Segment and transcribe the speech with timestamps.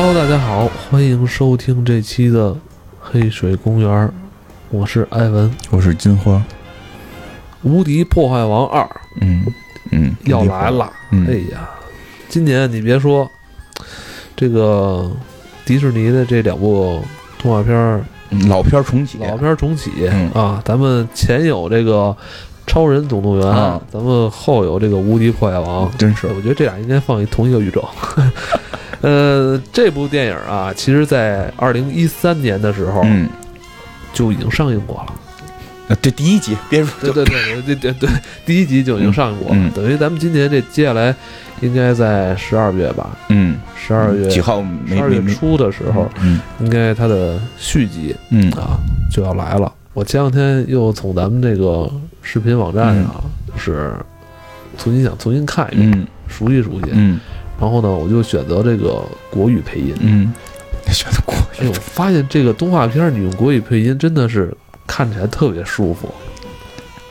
[0.00, 2.50] Hello，大家好，欢迎收听这期的
[3.00, 4.06] 《黑水公园》，
[4.70, 5.50] 我是艾文。
[5.70, 6.34] 我是金花，
[7.64, 8.80] 《无敌破坏王二》
[9.20, 9.44] 嗯
[9.90, 11.26] 嗯，要来了，嗯。
[11.26, 11.68] 哎呀，
[12.28, 13.28] 今年你别说，
[14.36, 15.10] 这个
[15.64, 17.02] 迪士尼的这两部
[17.42, 20.30] 动画片儿嗯老片儿重启，老片儿重启、嗯。
[20.30, 22.16] 啊，咱们前有这个
[22.68, 23.82] 《超人总动员》啊。
[23.90, 26.28] 咱们后有这个《无敌破坏王》真是。
[26.28, 27.84] 我觉得这俩应该放一同一个宇宙。
[29.00, 33.28] 呃，这部电影啊，其实在二零一三年的时候嗯，
[34.12, 35.14] 就已经上映过了。
[35.88, 38.10] 呃这第一集别说，对对对对对对，
[38.44, 39.54] 第一集就已经上映过了。
[39.56, 41.14] 嗯嗯等于咱们今年这接下来
[41.62, 48.76] 应该在十二月吧，嗯，十二月几号十二月初的时候，嗯应该它的续集嗯啊
[49.10, 49.72] 就要来了。
[49.94, 53.94] 我前两天又从咱们这个视频网站上，就是
[54.76, 56.90] 重新想重新看一遍，嗯熟悉熟悉。
[57.60, 59.94] 嗯然后呢，我就选择这个国语配音。
[60.00, 60.32] 嗯，
[60.92, 61.38] 选择国语。
[61.60, 64.56] 哎呦，我发现这个动画片你用国语配音真的是
[64.86, 66.08] 看起来特别舒服，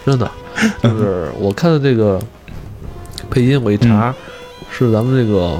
[0.05, 0.29] 真的。
[0.81, 2.19] 就是我看的这个
[3.29, 4.15] 配音，我一查、
[4.71, 5.57] 是咱们这个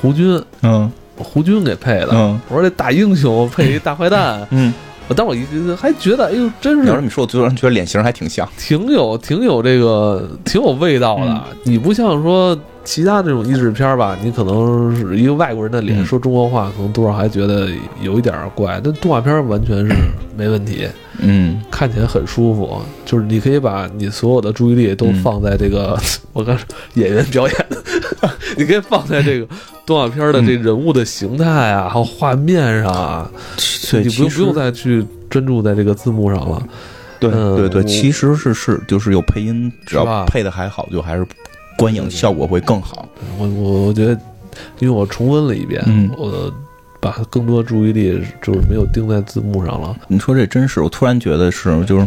[0.00, 0.90] 胡军，嗯。
[1.18, 2.10] 胡军给配的。
[2.12, 2.40] 嗯。
[2.48, 4.72] 我说这大英雄配一大坏蛋，嗯，
[5.08, 5.44] 我当我一
[5.76, 6.86] 还觉得，哎呦，真是。
[6.86, 11.24] 要是你说，我突然觉得脸型还挺像，挺有挺有这个挺有味道的。
[11.24, 11.40] 嗯。
[11.64, 17.68] 你不像说其他这种译制片儿吧，你可能是一个外国人的脸、嗯说中国话，可能多少还觉得
[18.00, 18.80] 有一点儿怪。
[18.82, 19.92] 但动画片儿完全是
[20.36, 22.80] 没问题，嗯看起来很舒服。
[23.04, 25.98] 就是你可以把你所有的注意力都嗯放在这个、
[26.32, 26.64] 我刚说
[26.94, 27.66] 演员表演，
[28.56, 29.46] 你可以放在这个
[29.84, 33.30] 动画片儿的这人物的形态啊，还有画面上啊，
[33.90, 36.62] 对，你不用不用再去专注在这个字幕上了。
[37.18, 41.26] 对嗯对对，其实是是就是有配音，只要配的还好，就还是
[41.76, 43.08] 观影效果会更好。
[43.38, 44.12] 我我我觉得，
[44.78, 46.52] 因为我重温了一遍，嗯我
[47.00, 49.96] 把更多注意力就是没有盯在字幕上了。
[50.08, 52.06] 你说这真是，我突然觉得是就是。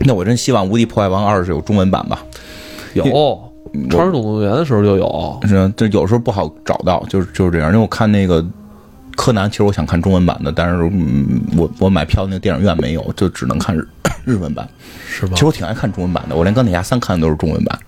[0.00, 2.22] 那我真希望《无敌破坏王二》是有中文版吧？
[2.92, 3.04] 有
[3.90, 7.68] 《超人总动员》的时候就有，是，这有时候不好找到，就是就是这样。
[7.68, 8.44] 因为我看那个
[9.16, 13.88] 柯南，其实我想看中文版的，但是嗯，我我买票那个电影院没有，就只能看日
[14.24, 14.68] 日文版。
[15.08, 15.46] 是吧其实？
[15.46, 17.78] 我挺爱看中文版的，我连钢铁侠三看的都是中文版。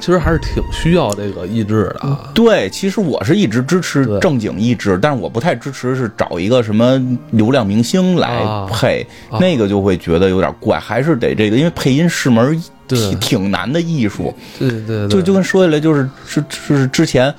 [0.00, 2.30] 其实还是挺需要这个译制的啊。
[2.34, 7.00] 对，其实我是一直支持正经译制，但是我不太支持是找一个什么
[7.30, 14.34] 流量明星来啊配，啊那个就会觉得有点怪，还是得这个，因为配音是门挺挺难的艺术。
[14.58, 17.32] 对对对，就就跟说起来，就是是是之前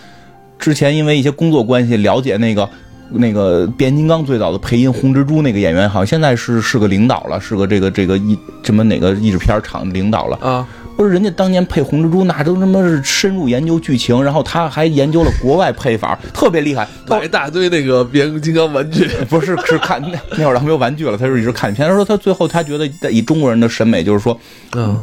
[0.57, 2.69] 之前因为一些工作关系了解那个
[3.13, 10.37] 那个变形金刚最早的配音红蜘蛛那个演员，好像现在是是个领导了，是个这个这个一什么哪个译制片厂领导了。
[10.37, 16.87] 啊，不是人家当年配红蜘蛛那都他妈是深入研究剧情，然后他还研究了国外配法，特别厉害。
[17.07, 19.07] 买一大堆那个变形金刚玩具。
[19.29, 21.87] 不是是看那那会儿他没有玩具了，他就一直看片。
[21.87, 24.37] 他说他最后他觉得以中国人的审美，就是说
[24.75, 24.97] 嗯，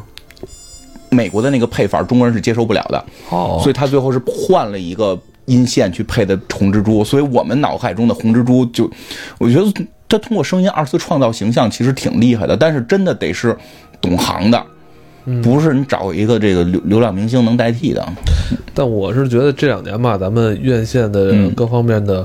[1.10, 3.04] 美国的那个配法中国人是接受不了的。
[3.30, 5.18] 哦，所以他最后是换了一个
[5.48, 8.88] 音线去配的红蜘蛛，所以我们脑海中的红蜘蛛就，
[9.38, 9.72] 我觉得
[10.08, 13.56] 他通过声音二次创造形象其实挺厉害的，但是真的得是
[14.00, 14.62] 懂行的，
[15.24, 18.06] 嗯不是你找一个这个流流量明星能代替的。
[18.72, 22.24] 但我是觉得这两年吧，咱们院线的嗯各方面的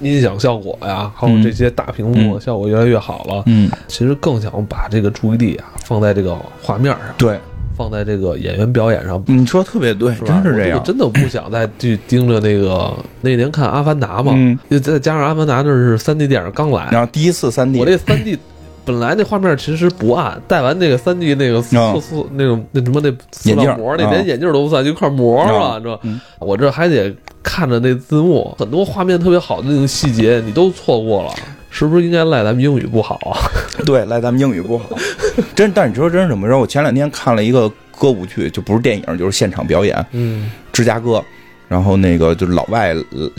[0.00, 3.42] 音响效果呀，还有嗯这些大屏幕效果越来越好了。
[3.46, 7.38] 嗯，其实更想把这个注意力啊放在这个画面上，对，
[7.76, 10.14] 放在这个演员表演上，你说特别对？
[10.24, 10.82] 真是这样。
[10.84, 18.38] 真的不想再去盯着那个那年看《阿凡达》嘛，嗯就再加上《阿凡达》那是三 D 电影刚来，然后第一次三 D，我这三 D
[18.84, 26.20] 本来那画面其实不暗，戴完那个三 D 那个塑嗯塑那种那什么那塑眼镜料膜，那嗯连眼镜都不算，就一块膜嘛，嗯知道吧嗯？
[26.38, 31.32] 我这还得看着那字幕，很多画面特别好的那种细节你都错过了，
[31.70, 33.40] 是不是应该赖咱们英语不好啊？
[33.86, 34.84] 对，赖咱们英语不好。
[35.54, 36.58] 真，但是你说真是怎么着？
[36.58, 40.50] 我前两天看了一个歌舞剧，就不是电影，就是现场表演，嗯。
[40.72, 41.22] 芝加哥，
[41.68, 43.30] 然后那个就是老外，呃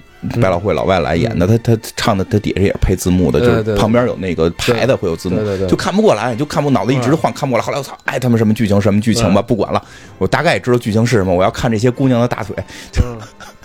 [0.42, 5.38] 百老汇老外来演的，他他唱的他底下也是配字幕的，就是旁边有那个牌子会有字幕
[5.68, 7.64] 就看不过来，就看不脑子一直晃，看不过来。
[7.64, 9.84] 后来我操，爱他们什么剧情什么剧情吧，不管了，
[10.18, 12.56] 我大概也知道剧情是什么，我要看这些姑娘的大腿，
[13.04, 13.18] 嗯，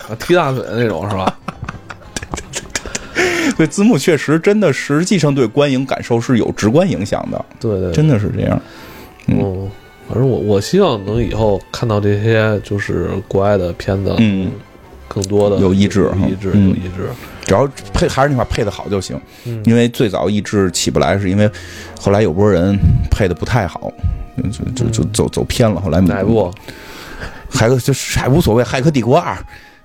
[0.09, 1.39] 啊踢大腿的那种是吧？
[3.53, 8.61] 对字幕确实真的实际上对观影感受是有直观影响的，对对，真的是这样。
[9.27, 9.69] 嗯，
[10.09, 14.51] 反正我我希望能以后看到这些就是国外的片子，嗯，
[15.07, 17.09] 更多的有意志哈有译制，嗯有意志。
[17.45, 21.49] 只要配还是那话配的好就行，嗯因为最早译制起不来，是因为
[21.99, 22.77] 后来有波人
[23.09, 23.91] 配的不太好，
[24.51, 25.79] 就就就走走偏了。
[25.81, 26.53] 后来哪部？
[27.53, 29.35] 还有就是还无所谓，《骇客帝国二》，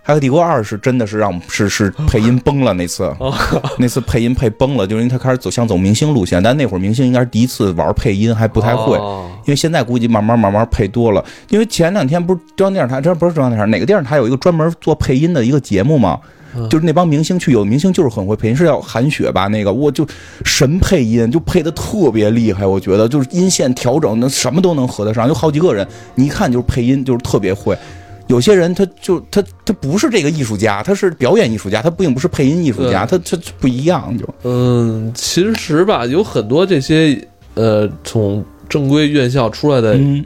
[0.07, 3.35] 骇客帝国二》是真的是让是是配音崩了那次，哦
[3.79, 8.97] 那次配音配崩了，就是因为他开始走向走明星路线，但那会儿明星应该是第一次玩配音，还不太会。
[8.99, 16.19] 哦因为现在估计慢慢慢慢配多了，因为前两天不是中央电视台，这不是中央电视台，哪个电视台有一个专门做配音的一个节目吗？
[16.57, 19.47] 嗯就是那帮明星去，有的明星就是很会配音，是要韩雪吧？
[19.47, 20.05] 那个我就
[20.45, 25.87] 神配音，就配的特别厉害，我觉得就是音线调整，那什么都能合得上，有好几个人，
[26.17, 27.77] 你一看就是配音就是特别会。
[28.29, 34.27] 有些人他就他他不是这个艺术家，他是表演艺术家，他并不是配音艺术家，他他不一样就。
[34.43, 37.19] 嗯，其实吧，有很多这些
[37.55, 40.25] 呃从正规院校出来的嗯，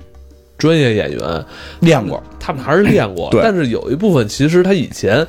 [0.59, 1.45] 专业演员，
[1.81, 5.27] 练过，他们还是练过，但是有一部分其实他以前。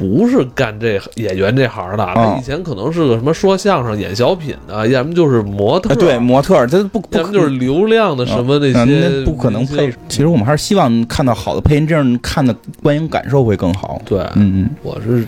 [0.00, 9.92] 不是干这演员这行的，他以前可能是个什么说相声、演小品的，要么就是模特，啊对，模特儿他不不要么就是流量的什么那嗯些，不可能配。
[10.08, 14.00] 其实我们还是希望看到好的配音，这样看的观影感受会更好。
[14.06, 15.26] 对，嗯嗯我是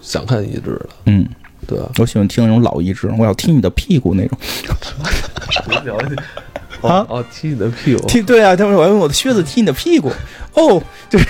[0.00, 1.28] 想看一致的，嗯，
[1.66, 1.78] 对。
[1.98, 4.38] 我喜欢听那种老一致，我要踢你的屁股那种。
[6.80, 10.10] 啊哦，踢你的屁股，踢对啊，他们我要用我的靴子踢你的屁股。
[10.54, 11.26] 哦，就是。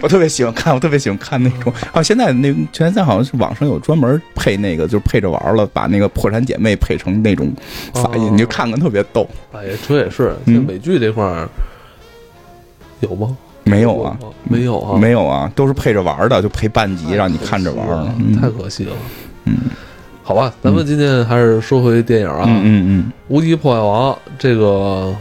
[0.00, 2.02] 我特别喜欢看，我特别喜欢看那种啊！
[2.02, 7.52] 现在那现在好像是网上有专门配那个，就是配着玩了，把那个破产姐妹配成那种
[7.92, 9.28] 发音，哦你就看看特别逗。
[9.52, 11.48] 哎，这也是，嗯像美剧这块儿
[13.00, 13.36] 有吗？
[13.64, 17.86] 没有啊，没有啊，没有啊，都是配着玩的，就配半集让你看着玩
[18.40, 18.92] 太可惜了。
[19.44, 19.56] 嗯
[20.24, 25.14] 好吧，咱们今天还是说回电影啊，嗯嗯无敌破坏王》这个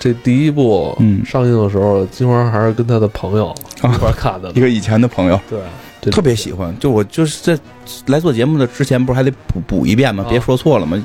[0.00, 1.24] 这第一部嗯。
[1.24, 3.94] 上映的时候，金花还是跟他的朋友啊。
[3.94, 4.60] 一块儿看的嗯， 一。
[4.60, 5.38] 个以前的朋友。
[5.48, 5.60] 对，
[6.00, 7.62] 这特别喜欢，就我就是在
[8.06, 10.24] 来做节目的之前，不是还得补补一遍吗？
[10.26, 10.28] 啊。
[10.28, 11.00] 别说错了吗？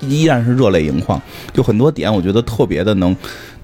[0.00, 1.20] 依然是热泪盈眶，
[1.52, 3.14] 就很多点我觉得特别的能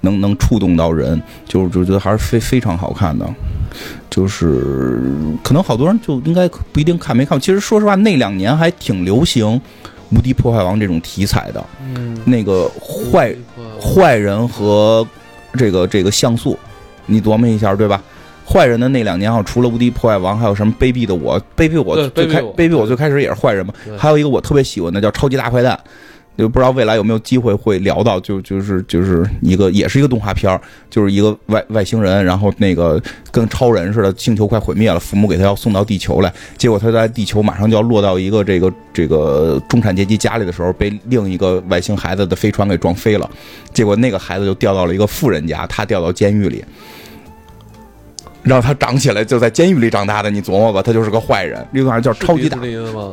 [0.01, 3.27] 能能触动到人，就就觉得还是非非常好看的。
[4.09, 5.03] 就是
[5.43, 9.45] 可能好多人就应该不一定看没看过，其实说实话那两年还挺流行
[10.11, 13.35] 《无敌破坏王》这种题材的，嗯，那个坏
[13.87, 15.07] 坏人和
[15.53, 16.59] 这个这个像素，
[17.05, 18.01] 你琢磨一下，对吧？
[18.45, 21.39] 坏人的那两年，好像除了《无敌破坏王》，还有什么《卑鄙的我》？
[21.55, 23.73] 卑鄙我最开卑鄙我卑鄙我最开始也是坏人嘛。
[23.97, 25.77] 还有一个我特别喜欢的叫《超级大坏蛋》，
[26.37, 33.01] 就不知道未来有没有机会会聊到，就就是就是一个也是一个动画片儿，就是一个外外星人，然后那个
[33.31, 43.29] 跟超人似的，星球快毁灭了，父母给他要送到地球来，结果他在地球马上就要落到一个这个这个中产阶级家里的时候，被另一个外星孩子的飞船给撞飞了，
[43.73, 46.63] 结果那个孩子就掉到了一个富人家，他掉到监狱里。
[48.47, 51.63] 让他长起来就在监狱里长大的，你琢磨吧，他就是个坏人。
[51.73, 52.57] 这个玩意儿叫超级大？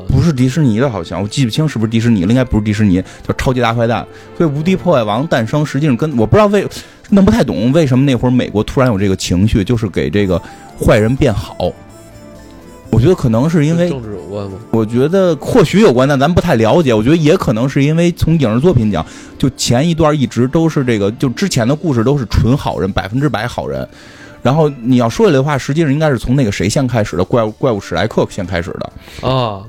[0.09, 4.07] 不是迪士尼的，好像我记不清是不是迪士尼了，应该不是迪士尼，叫超级大坏蛋。
[4.39, 6.67] 所以无敌破坏王诞生，实际上跟我不知道为
[7.11, 10.41] 弄不太懂为什么那会儿美国突然有这个情绪，就是给这个
[10.81, 11.57] 坏人变好。
[12.91, 14.57] 我觉得可能是因为政治有关吗？
[14.71, 16.95] 我觉得或许有关，但咱不太了解。
[16.95, 19.05] 我觉得也可能是因为从影视作品讲，
[19.37, 23.87] 就前一段一直都是这个，就之前的故事都是纯好人，百分之百好人。
[24.45, 29.29] 然后你要说起来的话，实际上应该是从那个谁先开始的，怪物怪物史莱克先开始的。
[29.29, 29.65] 啊，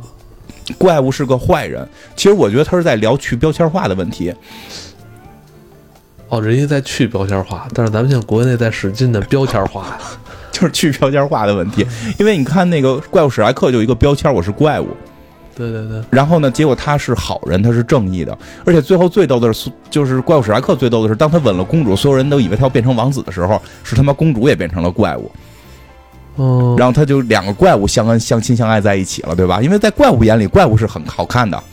[0.78, 4.32] 怪物是个坏人，其实我觉得他是在聊去标签化的问题。
[6.30, 9.98] 哦，人家在去标签化，但是咱们现在国内在使劲的标签化。
[10.52, 11.86] 就是去标签化的问题，
[12.18, 14.88] 因为你看那个怪物史莱克就有一个标签，我是怪物，
[15.56, 25.32] 对对对，然后呢，结果他是好人，他是正义的，而且最后最逗的是，就是怪物史莱克最逗的是，当他吻了公主，所有人都以为他要变成王子的时候，是他妈公主也变成了怪物，
[26.36, 29.62] 哦，然后他就两个怪物相恩相亲相爱在一起了，对吧？
[29.62, 31.64] 因为在怪物眼里，怪物是很好看的，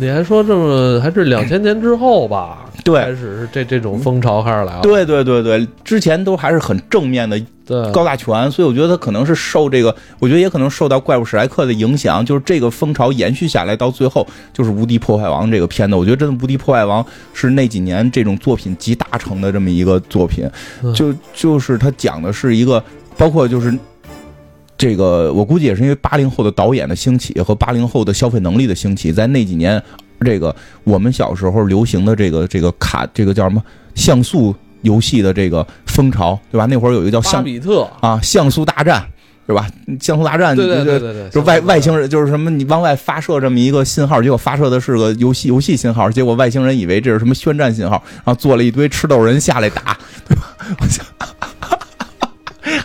[0.00, 2.66] 你还说这么还是两千年之后吧？
[2.82, 4.80] 对开始是这这种风潮开始来了。
[4.80, 7.38] 对对对对，之前都还是很正面的
[7.70, 15.94] 对，高大全，所以我觉得他可能是受这个，我觉得也可能受到怪物史莱克的影响，就是这个风潮延续下来，到最后就是《无敌破坏王》这个片子。
[15.94, 17.00] 我觉得真的《无敌破坏王》
[17.32, 20.50] 是那几年这种作品集大成的这么一个作品，
[20.82, 22.82] 嗯就就是他讲的是一个，
[23.16, 23.72] 包括就是。
[24.76, 29.82] 这个我估计也是因为八零后的导演的兴起和八零后的消费能力的兴起，在那几年，
[30.24, 33.62] 这个我们小时候流行的这个这个卡这个叫什么
[33.94, 36.66] 像素游戏的这个风潮，对吧？
[36.66, 39.04] 那会儿有一个叫巴像比特，啊，像素大战
[39.46, 39.66] 是吧？
[40.00, 50.56] 像素大战，对对就对对对，就外外星人就是什么，你往外发射这么一个信号，结果发射的是个游戏游戏信号，结果外星人以为这是什么宣战信号，然后做了一堆吃豆人下来打，对吧？
[50.80, 51.04] 我想，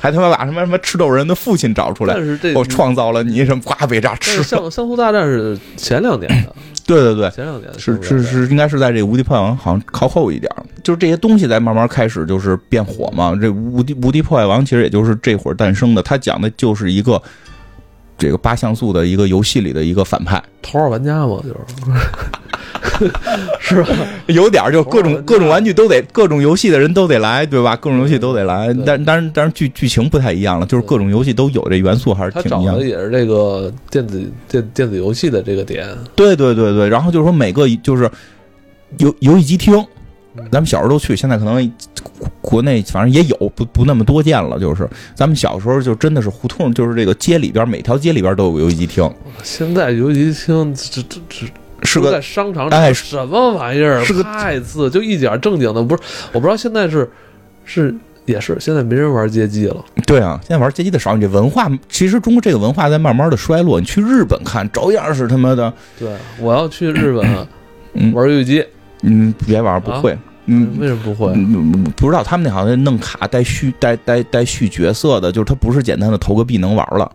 [0.01, 4.41] 还他妈把什么什么吃豆人的父亲找出来但，是这我创造了你什么瓜被炸吃。
[4.41, 10.63] 像像素大战是前两年的，对对对，前两年是是是，应该是在这个无敌破坏王好像靠后一点儿。
[10.83, 13.35] 就是这些东西在慢慢开始就是变火嘛。
[13.41, 17.19] 这无敌无敌破坏王其实也就是这会儿诞生的，它讲的就是一个
[18.17, 21.55] 这个八像素的一个游戏里的一个反派，头号玩家嘛，就是。
[23.59, 23.89] 是吧？
[24.27, 27.75] 有点儿就各种各种玩具都得，各种游戏的人都得来，对吧？
[27.75, 32.81] 各种游戏都得来，但但是但是剧剧情不太一样了，就是各种游戏都有这元素，还是挺一样的。
[32.81, 38.09] 的也是这个电子电电子游戏的这个点，对对对对，然后就是说每个就是
[38.99, 39.73] 游游戏机厅，
[40.49, 41.69] 咱们小时候都去，现在可能
[42.45, 44.59] 国内反正也有，不不那么多见了。
[44.59, 49.11] 就是咱们小时候就真的是胡同，就是这个街里边每条街里边都有个游戏机厅，
[49.43, 51.47] 现在游戏机厅这这这
[51.83, 54.03] 是个在商场里，哎什么玩意儿？
[54.03, 56.01] 是个太次，就一点正经的不是。
[56.31, 57.09] 我不知道现在是
[57.63, 57.93] 是
[58.25, 59.83] 也是现在没人玩街机了。
[60.07, 63.79] 对啊，现在玩街机的少，你这文化其实中国这个文化在慢慢的衰落。
[63.79, 66.09] 你去日本看，照样是他妈的，对，
[66.39, 67.47] 我要去日本
[67.93, 68.65] 嗯玩游戏机，
[69.03, 70.77] 嗯，别玩不会，嗯。
[70.79, 71.31] 为什么不会？
[71.33, 77.11] 嗯，不知道他们那好像弄卡带续带带带续角色的，就是他不是简单的投个币能玩了。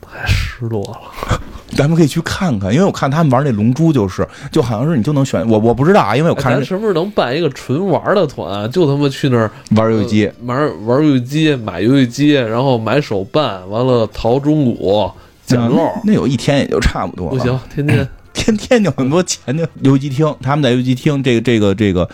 [0.00, 1.40] 太失落了。
[1.74, 8.70] 咱们可以去看看，因为我看他们玩那龙珠，就是就好像是你就能选我我不知道啊，因为我哎看人咱是不是能办一个纯玩的团？
[8.70, 15.10] 就他妈去那儿玩游戏玩玩游戏机，买游戏机，然后买手办，完了淘中古
[15.44, 15.90] 捡漏。
[16.04, 17.36] 那那有一天也就差不多了。
[17.36, 22.06] 不行，天天天天就很多钱就游戏厅，他们在游戏厅这个这个这个，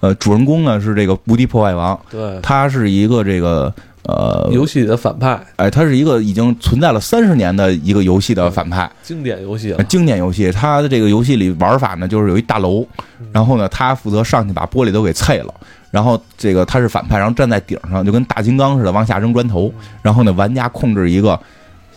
[0.00, 9.74] 呃，主人公呢是这个无敌破坏王，对他是一个这个呃，游戏里的反派，哎，他是一个已经存在了三十年的一个游戏的反派，经典游戏。
[9.88, 10.50] 经典游戏。
[10.50, 12.86] 他的这个游戏里玩法呢，就是有一大楼，
[13.32, 15.54] 然后呢，他负责上去把玻璃都给碎了。
[15.90, 19.72] 然后这个他是反派，然后站在顶上，就跟大金刚似的往下扔砖头。
[20.02, 21.38] 然后呢，玩家控制一个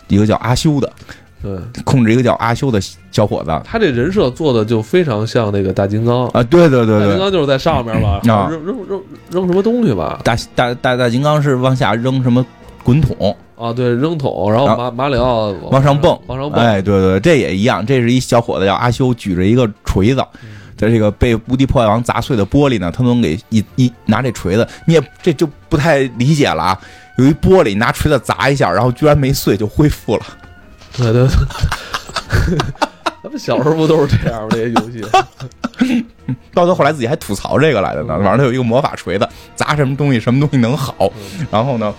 [0.07, 0.91] 一个叫阿修的，
[1.41, 2.79] 对控制一个叫阿修的
[3.11, 3.61] 小伙子。
[3.63, 6.27] 他这人设做的就非常像那个大金刚。
[6.27, 10.19] 啊，对对对对，大金刚就是在上面吧，啊扔扔扔扔什么东西吧？
[10.23, 12.45] 大大大大金刚是往下扔什么
[12.83, 16.63] 滚筒，啊，对，扔桶，然后啊马马里奥往上蹦往上蹦。
[16.63, 17.85] 哎，对对，这也一样。
[17.85, 20.23] 这是一小伙子叫阿修，举着一个锤子，
[20.77, 26.79] 在这个被无敌破坏王砸碎的玻璃呢，他能给一一拿这锤子，你也这就不太理解了啊。
[27.17, 30.23] 有一玻璃，拿锤子砸一下，然后居然没碎就恢复了。
[30.97, 32.57] 对对对，
[33.23, 34.47] 咱 们小时候不都是这样吗？
[34.51, 36.05] 这些游戏，
[36.53, 41.11] 到他后来自己还吐槽这个来的呢，晚上他有一个魔法锤子，砸什么东西什么东西能好。
[41.49, 41.93] 然后呢，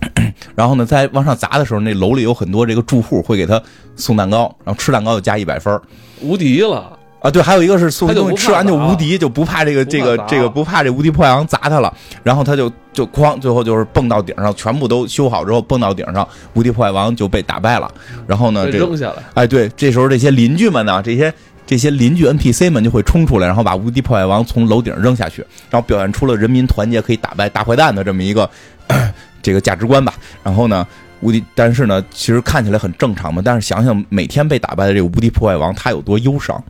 [0.54, 3.60] 然后呢，在往上砸的时候，那楼里有很多这个住户会给他
[3.96, 5.80] 送蛋糕，然后吃蛋糕就加一百分儿
[6.20, 6.98] 无敌了。
[7.20, 7.30] 啊。
[7.30, 11.92] 对，还有一个是送东西，吃完就无敌，就不怕这个这个这个不怕这无敌破坏王砸他了。
[12.22, 17.92] 然后他就就哐，最后就是蹦到顶上，全部都修好之后蹦到顶上，无敌破坏王就被打败了。
[18.26, 21.32] 然后呢，这个扔下来，哎，对，这时候这些邻居们呢，这些
[21.66, 28.48] 这些邻居 NPC 们就会冲出来，然后把无敌破坏王从楼顶扔下去，然后表现出了人民团结可以打败大坏蛋的这么一个
[29.42, 30.14] 这个价值观吧。
[30.42, 30.86] 然后呢，
[31.20, 36.62] 无敌，但是呢，其实看起来很正常嘛，但是想想每天被打败的这个无敌破坏王，他有多忧伤。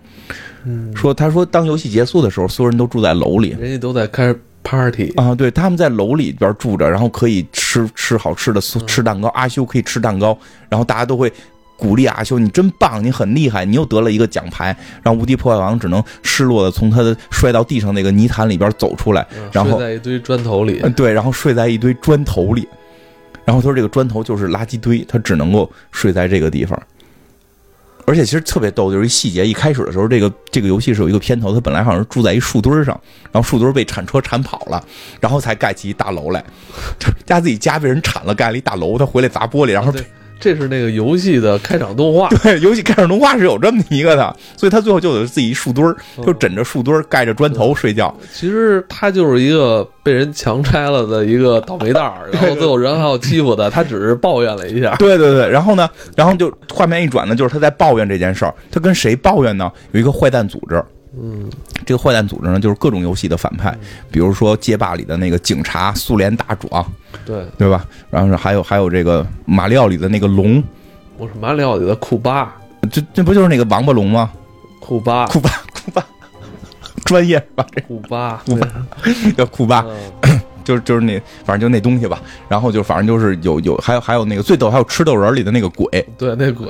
[0.64, 3.56] 嗯，说他说当游戏结束的时候，所有人都住在楼里。
[3.58, 9.28] 人家都在开 party，啊，对，他们在楼里边住着，然后可以吃吃好吃的，吃蛋糕。
[9.28, 10.36] 阿修可以吃蛋糕，
[10.68, 11.32] 然后大家都会
[11.76, 14.76] 鼓励阿修，你真棒，你很厉害，你又得了一个奖牌。
[15.02, 22.66] 然后无敌破坏王只能失落的从他的摔到地上那个泥潭里边走出来，嗯然后睡在一堆砖头里嗯，，对，然后睡在一堆砖头里。
[23.44, 26.76] 然后他说这个砖头就是垃圾堆，他只能够睡在这个地方。
[28.06, 29.44] 而且其实特别逗，就是一细节。
[29.44, 32.98] 一开始的时候，这个这个游戏是有一个片头，他本来好像是住在一树墩上，
[33.32, 34.82] 然后树墩被铲车铲跑了，
[35.20, 36.44] 然后才盖起一大楼来。
[37.26, 39.92] 家自己家被人铲了，盖了一大楼，他回来砸玻璃，然后，
[40.38, 48.14] 这是那个游戏的开场动画， 对，游戏开场动画是有这么一个的，所以他最后就得自己一树墩儿，就枕着树墩儿盖着砖头睡觉。
[48.32, 54.94] 其实他就是一个被人强拆了的一个倒霉蛋儿，然后最后人还要欺负他，他只是抱怨了一下。
[54.96, 58.54] 对对对，然后呢，然后就画面一转呢，就是他在抱怨这件事儿。
[58.70, 59.70] 他跟谁抱怨呢？
[59.92, 60.82] 有一个坏蛋组织，
[61.18, 61.50] 嗯，
[61.86, 63.76] 这个坏蛋组织呢，就是各种游戏的反派，
[64.10, 66.84] 比如说街霸里的那个警察、苏联大壮，
[67.24, 67.86] 对，对吧？
[68.10, 70.62] 然后还有还有这个马里奥里的那个龙，
[71.16, 72.54] 我是马里奥里的库巴，
[72.90, 74.30] 这这不就是那个王八龙吗？
[74.80, 75.50] 库巴，库巴
[75.84, 76.06] 库巴，
[77.04, 77.66] 专业是吧？
[77.74, 78.68] 这库巴，库巴
[79.36, 79.84] 叫库巴，
[80.22, 82.20] 嗯 就是就是那反正就那东西吧。
[82.48, 86.68] 然后就反正就是有有还有还有那个最逗，还有吃豆人里的那个鬼，对，那鬼，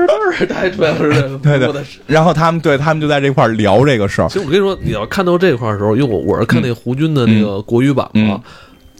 [0.00, 1.82] 儿嘚儿嘚儿，他还出来是对对。
[2.06, 4.28] 然后他们对他们就在这块儿聊这个事儿。
[4.28, 8.26] 其实我跟你说，你要看到这块儿的时候，因为我我是看那胡军的那个国语版嗯。
[8.26, 8.40] 嘛，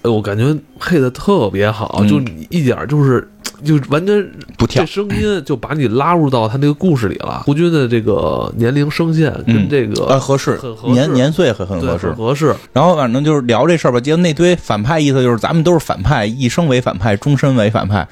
[0.02, 2.08] 哎，我感觉配的特别好，嗯。
[2.08, 3.28] 就一点儿就是
[3.64, 7.42] 就完全不跳这，声音就把你拉入到他那个故事里了。
[7.46, 12.16] 胡军的这个年龄声线跟嗯这个、呃，合适很合，适年年岁很很合适很。
[12.16, 18.06] 合适，然后反正就是聊这事儿吧，结果那堆反派意思就是咱们都是反派，一生为反派，终身为反派，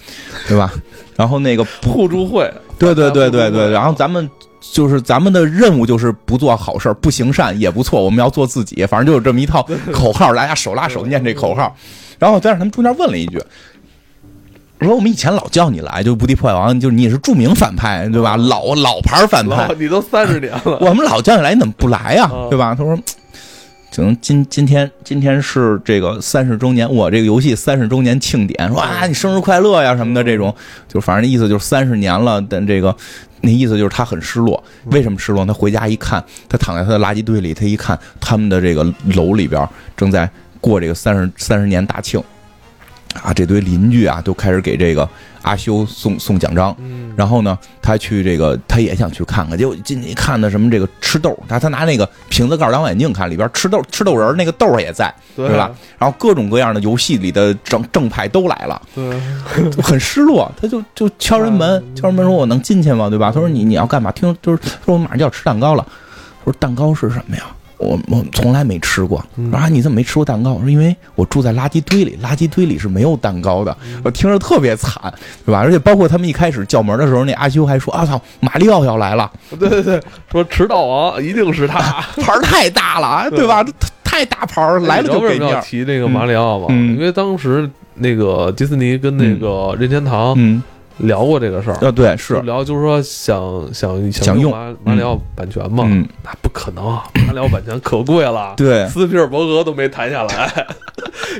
[0.46, 0.72] 对吧？
[1.16, 4.28] 然后那个，互助会，对对对对对，然后咱们
[4.60, 11.74] 就是咱们的任务就是不做好事儿，不行善也不错，我们要做自己，反正就有这么一套口号，大家手拉手念这口号。
[12.18, 13.40] 然后但是他们中间问了一句。
[14.86, 18.36] 说我们以前老叫你来，就无敌破坏王，就是你也是著名反派，对吧？
[18.36, 22.74] 老老牌反派，你都三十年了， 我们老叫你来，你怎么不来呀、啊对吧？
[22.74, 22.96] 他说，
[23.90, 30.54] 可能今今天今天是这个三十周年，我这个游戏三十周年庆典，说啊你生日快乐呀什么的这种，
[30.86, 32.94] 就反正意思就是三十年了，但这个
[33.40, 34.62] 那意思就是他很失落。
[34.92, 35.44] 为什么失落？
[35.44, 38.84] 他回家一看，他躺在他的垃圾堆里，他一看他们的这个
[39.16, 40.30] 楼里边正在
[40.60, 42.22] 过这个三十三十年大庆。
[43.22, 45.08] 啊，这堆邻居啊，都开始给这个
[45.42, 55.70] 阿修送送奖章，嗯，然后呢，他去这个，他也想去看看，结果进去一看的什么这个吃豆，他他拿那个瓶子盖当望远镜看，里边吃豆吃豆人那个豆儿也在，对对吧？
[55.98, 59.18] 然后各种各样的游戏里的正正派都来了，对，
[59.82, 63.08] 很失落，他就就敲人门，嗯敲人门说我能进去吗？
[63.08, 63.32] 对吧？
[63.32, 64.12] 他说你你要干嘛？
[64.12, 65.84] 听就是说我马上就要吃蛋糕了，
[66.44, 67.44] 他说蛋糕是什么呀？
[67.78, 69.24] 我我从来没吃过。
[69.36, 70.52] 嗯啊，你怎么没吃过蛋糕？
[70.52, 73.76] 我说因为我住在垃圾堆里，垃圾堆里是没有蛋糕的。
[73.86, 75.12] 嗯我听着特别惨，
[75.46, 75.60] 对吧？
[75.60, 81.78] 而且包括他们一开始叫门的时候，那阿修还说：“啊操，马里奥要来了，对对对，说迟到王一定是他，
[82.22, 83.62] 牌儿太大了，对吧？
[83.64, 83.72] 太
[84.04, 85.60] 太大牌儿来了就给面。
[85.62, 86.66] 提那个马里奥嘛？
[86.70, 90.62] 嗯因为当时那个迪士尼跟那个任天堂嗯，
[90.98, 92.40] 聊过这个事儿，啊对，是。
[92.42, 96.84] 聊就是说想想用想用马马里奥版权嘛，嗯，那不可能，
[97.26, 98.86] 马里奥版权可贵了， 对。
[98.88, 100.66] 斯皮尔伯格都没谈下来，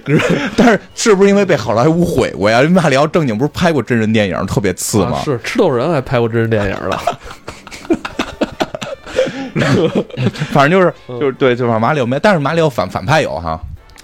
[0.56, 2.62] 但是是不是因为被好莱坞毁过呀？
[2.62, 5.18] 因为马里奥正经不是拍过真人电影，特别次吗？
[5.18, 7.00] 啊是吃豆人还拍过真人电影了，
[10.52, 11.18] 反正就是嗯。
[11.18, 13.60] 就是对，就是马里奥没，但是马里奥反反派有哈，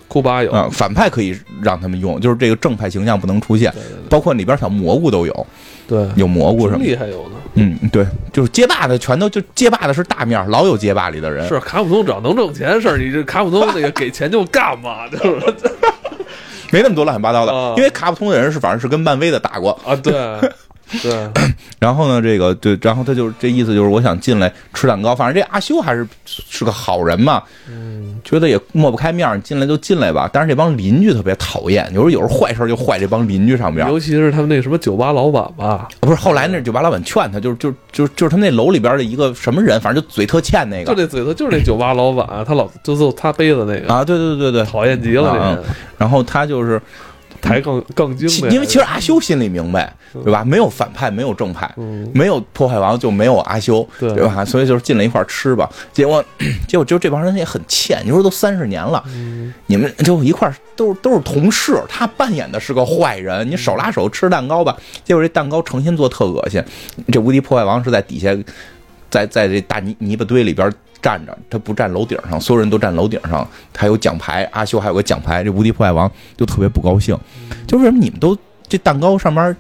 [0.09, 5.47] 库巴有，啊，反派可以让他们用，就是这个正派形象不能出现，对对包括里边小蘑菇都有，
[5.89, 6.85] 对，有蘑菇什么的。
[6.85, 11.49] 弟还有呢，嗯，对，就是街霸的全都就街霸的是大面，老有街霸里的人。
[11.49, 15.55] 是卡普通只要能挣钱的事儿，你这卡普通那个给钱就干嘛，就是
[16.71, 17.75] 没那么多乱七八糟的，啊。
[17.77, 20.13] 因为卡普通的人是反正是跟漫威的打过，啊，对
[21.03, 21.29] 对，
[21.81, 30.29] 然后呢，这个对，然后他就是这意思就是我想进来吃蛋糕，反正这阿修还是是个好人嘛，嗯，觉得也抹不开面儿，进来就进来吧。
[30.33, 33.91] 但是这帮邻居特别讨厌，有时候有时候坏事儿就坏这帮邻居上边儿。
[33.91, 44.65] 尤其是他们那什么酒吧老板吧，不是后来那酒吧老板劝他，就是就是就是就是他们那楼里边的一个什么人，反正就嘴特欠那个就那嘴特就是那酒吧老板，他老就就擦杯子那个，啊，对对对对对。
[44.75, 45.63] 讨厌极了，这啊人
[45.99, 46.83] 然后他就是，
[47.45, 50.43] 抬杠杠精彩，因为其实阿修心里明白，对吧？
[50.43, 54.43] 没有反派，没有正派，嗯，没有破坏王就没有阿修，对对吧？
[54.43, 55.71] 所以就是进来一块吃吧。
[55.93, 56.25] 结果
[56.67, 64.75] 结果就这帮人也很欠，你说都三十年了，嗯你们就一块都是都是同事，他扮演的是个坏人，你手拉手吃蛋糕吧。
[65.05, 66.63] 结果这蛋糕成心做特恶心，
[67.13, 68.35] 这无敌破坏王是在底下，
[69.11, 70.73] 在在这大泥泥巴堆里边
[71.05, 77.15] 站着，他不站楼顶上，所有人都站楼顶上，还有奖牌，阿修还有个奖牌，这无敌破坏王就特别不高兴，
[77.67, 78.35] 就为什么你们都
[78.67, 79.55] 这蛋糕上面。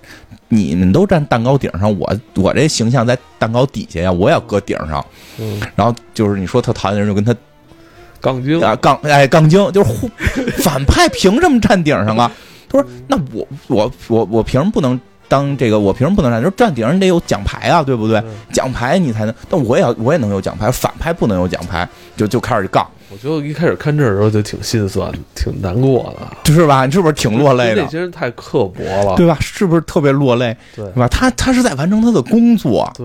[0.49, 5.05] 你们都站蛋糕顶上，我我这形象在蛋糕底下呀，我也要搁顶上。
[5.39, 7.35] 嗯，然后就是你说他讨厌的人，就跟他
[8.21, 10.09] 杠精，啊，杠哎杠精就是互
[10.59, 12.31] 反派凭什么站顶上啊？
[12.69, 15.01] 他说那我我我我凭什么不能
[15.35, 15.81] 当这个？
[15.81, 16.41] 我凭什么不能站？
[16.41, 18.19] 说站顶上你得有奖牌啊，对不对？
[18.19, 26.87] 嗯奖牌你才能，但我也要我也能有奖牌，反派不能有奖牌，就就开始杠，我觉得一开始看这儿的时候就挺心酸，挺难过的，是吧？
[26.87, 27.89] 你是不是挺落泪的这？
[27.89, 29.37] 些人太刻薄了，对吧？
[29.41, 30.57] 是不是特别落泪？
[30.77, 31.09] 对对吧？
[31.09, 33.05] 他他是在完成他的工作，对，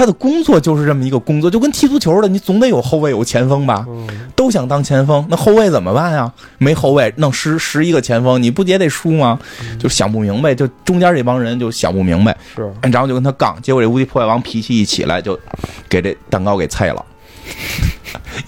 [0.00, 3.84] 他的工作就是这么一个工作，就跟踢足球的，你总得有后卫有前锋吧？
[3.86, 6.32] 嗯，都想当前锋，那后卫怎么办呀？
[6.56, 9.38] 没后卫，弄十十一个前锋，你不也得输吗？
[9.78, 15.38] 就想不明白，就中间这帮人就想不明白，是，然后就跟他杠，结果这无敌破坏王脾气一起来，就
[15.86, 17.04] 给这蛋糕给碎了。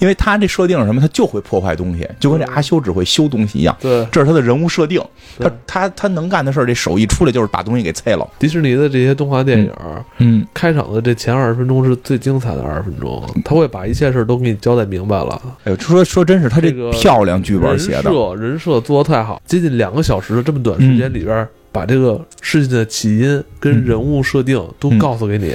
[0.01, 1.01] 因为他这设定是什么？
[1.01, 3.77] 他就会破坏东西，就跟这阿修只会修东西一样。
[3.81, 5.01] 对，这是他的人物设定，
[5.38, 8.29] 他他他能干的事儿，这手一出来就是把东西给拆了。
[8.38, 9.72] 迪士尼的这些动画电影。
[10.18, 15.40] 嗯，开场的这前二十分钟是最精彩的二十分钟，他会把一切事儿都给你交代明白了。
[15.64, 25.55] 哎呦，说说真是他这这个漂亮剧本写的，人设人设做的太好，接近两个小时的这么短时间里边，把这个事情的起因跟嗯人物设定都嗯告诉给你。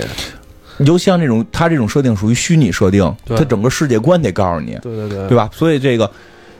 [0.79, 5.49] 尤其像这种他这种设定属于虚拟设定，对他整个世界观得告诉你，对对对，对吧？
[5.53, 6.09] 所以这个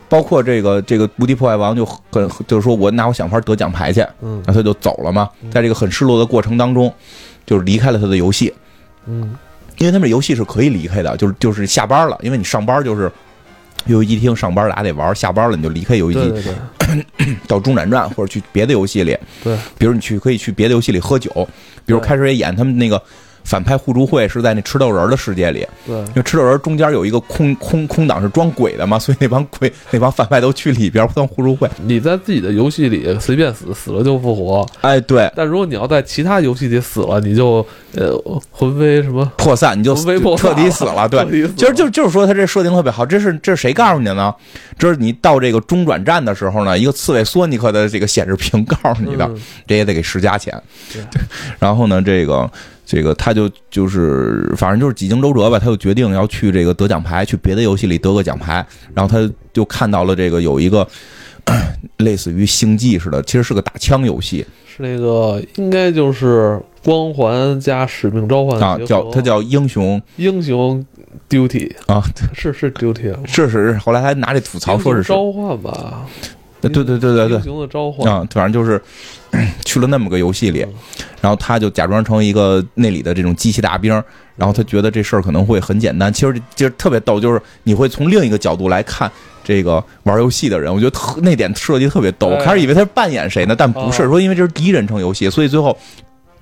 [0.10, 6.94] 包括这个这个无敌破坏王就很就是说我拿我想法得奖牌去，嗯然后他就走了嘛，在这个很失落的过程当中，
[7.46, 8.54] 就是离开了他的游戏，
[9.06, 9.36] 嗯。
[9.80, 13.12] 因为他们游戏是可以离开的，就是就是下班了，因为你上班就是
[13.86, 16.56] 游戏机厅上班大家得玩，下班了你就离开游戏机对对
[17.22, 21.30] 对 到中转站或者去别的游戏里，对，比如你去可以去别的游戏里喝酒，
[21.86, 23.00] 比如开始也演他们那个
[23.48, 31.70] 反派互助会是在那吃豆人的世界里，对因为吃豆人中间有一个空空空档是装鬼的嘛，所以那帮鬼 那帮反派都去里边当互助会。
[31.82, 34.66] 你在自己的游戏里随便死，死了就复活。
[34.82, 38.12] 哎，对，但如果你要在其他游戏里死了，你就呃
[38.52, 39.26] 魂飞什么？
[39.38, 41.08] 破散你就彻底死了。
[41.08, 44.34] 对其实就就是说他这设定特别好，这是这是谁告诉你的呢？
[44.78, 50.54] 这是你到这个中转站的时候呢，一个刺猬索尼克的这个显示屏告诉你的，嗯这也得给十加钱
[50.92, 51.02] 对。
[51.60, 52.50] 然后呢，这个
[52.88, 58.66] 这个他就就是反正就是几经周折吧，他就决定要去这个得奖牌，去别的游戏里得个奖牌。
[58.96, 60.88] 然后他就看到了这个有一个
[61.98, 70.86] 类似于星际似的，其实是个打枪游戏是那个应该就是光环加使命召唤啊，叫他叫英雄英雄
[71.30, 72.02] duty 啊，
[72.34, 73.78] 是是 duty 吗是是是。
[73.80, 76.06] 后来还拿这吐槽说是召唤吧？
[76.70, 78.82] 对对对对对对英雄的召唤啊，反正就是
[79.66, 80.66] 去了那么个游戏里，
[81.22, 83.92] 然后他就假装成一个那里的这种机器大兵，
[84.36, 89.12] 然后他觉得这事儿可能会很简单，其实其实特别逗，就是你会从另一个角度来看
[89.44, 92.28] 这个玩游戏的人，我觉得特那点设计特别逗。
[92.28, 95.78] 我哎开始以为他是扮演谁呢，但不是，哦说因为这是第一人称游戏，所以最后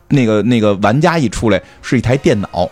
[0.09, 2.69] 那个那个玩家一出来是一台电脑，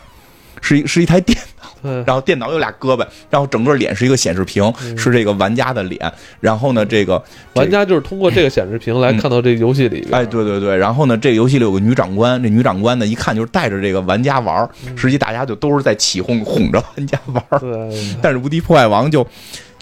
[0.62, 1.38] 是一是一台电。
[1.84, 6.12] 对然后电脑有俩胳膊，然后整个脸是一个显示屏，嗯是这个玩家的脸。
[6.40, 7.22] 然后呢，这个
[7.54, 10.14] 玩家就是通过这个显示屏来看到这个游戏里边。
[10.14, 17.44] 哎，对对对，然后呢，这个游戏里有个女长官，这女长官呢，一看就是带着这个玩家玩，实际大家就都是在起哄哄着玩家玩。
[17.60, 19.26] 对，但是无敌破坏王就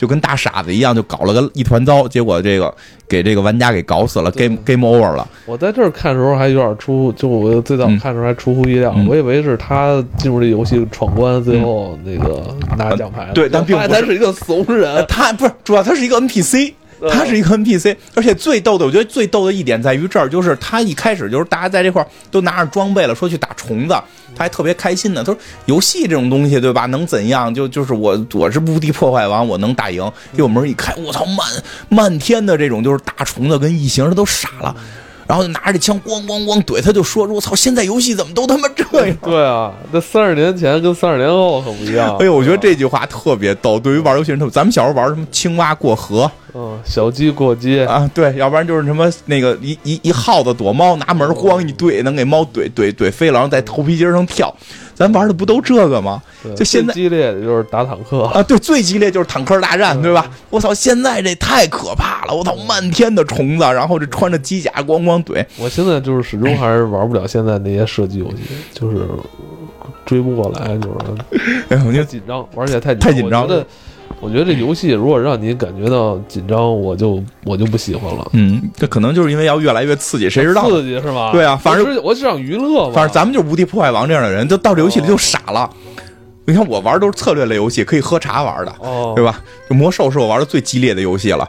[0.01, 2.73] 就跟大傻子一样，就搞了个一团糟，结果这个
[3.07, 5.27] 给这个玩家给搞死了，game game over 了。
[5.45, 12.43] 我在这儿看的时候还有点出，就我最早嗯看的时候还出乎意料，嗯我以为是他进入这游戏闯关，最后那个
[12.75, 13.29] 拿奖牌。
[13.35, 16.73] 对但并不是 他是一个怂呃，人，他不是主要他是一个 NPC。
[17.09, 23.93] 他是一个 NPC，而且最逗的，我觉得最逗的一点在于这儿，就是他一开始就是大家在这块儿都拿着装备了，说去打虫子，
[24.35, 25.23] 他还特别开心呢。
[25.23, 26.85] 他说游戏这种东西，对吧？
[26.85, 27.53] 能怎样？
[27.53, 30.11] 就就是我我是无敌破坏王，我能打赢。
[30.33, 31.47] 结果门一开，我操，漫
[31.89, 34.75] 漫天的这种就是大虫子跟异形，他都傻了。
[35.27, 42.17] 然后就拿着这枪咣咣咣怼，他就说：“我操，现在游戏怎么都他妈这样？” 对啊，那三十年前跟三十年后可不一样。
[42.17, 43.79] 哎呦，我觉得这句话特别逗。
[43.79, 54.53] 对于玩游戏人特别，咱们小时候玩什么青蛙过河，嗯，小鸡过街，啊，对，要不然就是什么那个一一一耗子躲猫，拿门咣一怼，能给猫怼怼怼飞了，然后在头皮筋上跳。
[55.01, 56.21] 咱玩的不都这个吗？
[56.43, 58.23] 对就现在最激烈的就是打坦克。
[58.25, 60.29] 啊，对，最激烈就是坦克大战，对吧？
[60.49, 62.33] 我操，现在这太可怕了！
[62.33, 65.43] 我操，漫天的虫子，然后这穿着机甲咣咣怼。
[65.57, 68.37] 我现在就是始终还是玩不了现在那些射击游戏，
[68.73, 69.07] 就是
[70.05, 70.95] 追不过来，就是
[71.69, 73.65] 哎，我太就紧张，玩起来太太紧张我觉得，
[74.21, 78.29] 我觉得这游戏如果让你感觉到紧张，我就我就不喜欢了。
[78.34, 80.69] 嗯，这可能就是因为要越来越刺激，谁知道？
[80.69, 81.31] 刺激是吗？
[81.34, 82.93] 对啊反正我是我是想娱乐嘛。
[82.93, 85.69] 反正咱们就是无敌破坏王这样的人，就到这游戏里就傻了。
[86.45, 88.73] 你看我玩都是策略类游戏，可以喝茶玩的。
[88.79, 89.41] 哦，对吧？
[89.67, 91.47] 就魔兽是我玩的最激烈的游戏了，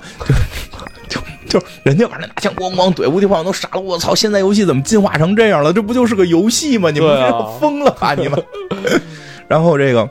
[1.08, 3.80] 就就就人家玩那拿枪咣咣怼，无敌破坏都傻了。
[3.80, 4.14] 我操！
[4.14, 5.72] 现在游戏怎么进化成这样了？
[5.72, 6.90] 这不就是个游戏吗？
[6.90, 8.42] 你们啊疯了吧你们？
[9.48, 10.08] 然后这个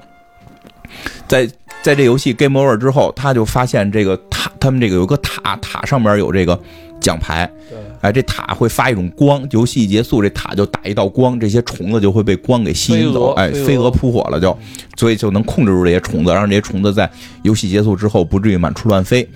[1.27, 1.49] 在
[1.81, 6.59] 在这游戏 game over 之后，他就发现这个塔，他们这个有个塔，塔上面有这个
[6.99, 7.51] 奖牌。
[7.69, 14.57] 对哎，这塔会发一种光，游戏一结束，这塔就打一道光，这些虫子就会被光给吸引走，哎，飞蛾扑火了就，
[14.97, 17.09] 所以就能控制住这些虫子，让这些虫子在
[17.43, 19.27] 游戏结束之后不至于满处乱飞。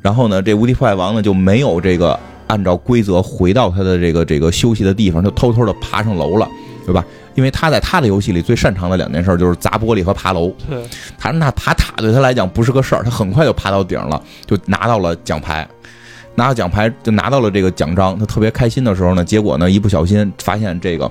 [0.00, 6.48] 然后呢，这无敌破坏王呢就没有这个按照规则回到他的这个这个休息的地方，就偷偷的爬上楼了，
[6.84, 7.04] 对吧？
[7.40, 10.54] 因为他在他的游戏里最擅长的两件事就是砸玻璃和爬楼。
[10.68, 10.84] 对
[11.18, 15.66] 他那爬塔对他来讲不是个事儿，他很快就爬到顶了，就拿到了奖牌。
[16.34, 21.10] 拿到奖牌就拿到了这个奖章，他特别开心的时候呢，结果呢一不小心发现这个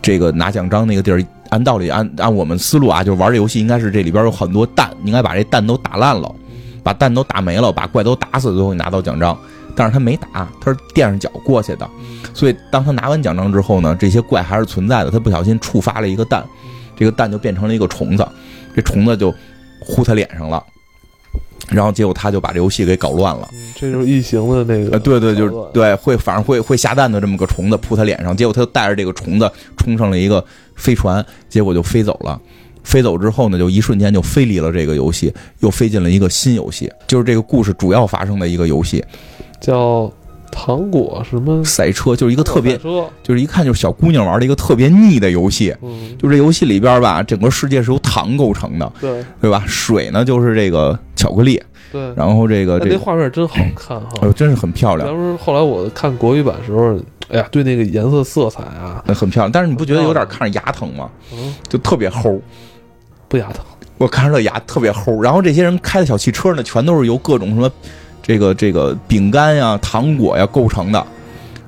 [0.00, 6.34] 这个拿奖章那个地儿，按道理按按我们思路啊，就玩这游戏应该是这里边有很多蛋，应该把这蛋都打烂了，
[6.82, 9.38] 把蛋都打没了，把怪都打死，最后拿到奖章。
[9.74, 11.88] 但是他没打，他是垫着脚过去的，
[12.34, 15.10] 所以当他拿完奖章之后呢，这些怪还是存在的。
[15.10, 16.44] 他不小心触发了一个蛋，
[16.96, 18.26] 这个蛋就变成了一个虫子，
[18.74, 19.34] 这虫子就
[19.80, 20.62] 呼他脸上了，
[21.68, 23.48] 然后结果他就把这游戏给搞乱了。
[23.52, 30.44] 嗯这就是异形的那个呃，，对对，就是对，会反正会会下蛋的这么个虫子扑他脸上，结果他就带着这个虫子冲上了一个
[30.76, 32.40] 飞船，结果就飞走了。
[32.84, 39.04] 飞走之后呢，就一瞬间就飞离了这个游戏，又飞进了一个新游戏，就是这个故事主要发生的一个游戏，
[39.62, 40.12] 叫
[40.50, 42.76] 糖果什么赛车，就是一个特别
[43.22, 45.74] 就是一看就是小姑娘玩的一个特别腻的游戏。
[45.80, 49.64] 嗯，就这游戏里边吧，整个世界是由糖构成的，对对吧？
[49.66, 52.12] 水呢就是这个巧克力，对。
[52.14, 54.26] 然后这个这，画面真好看哈哎！
[54.26, 55.16] 呦， 真是很漂亮当。
[55.16, 56.98] 时后来我看国语版的时候，
[57.30, 61.08] 哎呀，对那个颜色色彩啊，很漂亮，但是你不觉得有点看着牙疼吗？
[61.32, 62.38] 嗯，就特别齁，
[63.28, 63.64] 不牙疼。
[63.96, 65.22] 我看着牙特别齁。
[65.22, 67.70] 然后这些人开的小汽车呢，全都是由各种什么
[68.22, 71.06] 这个这个饼干呀、糖果呀构成的。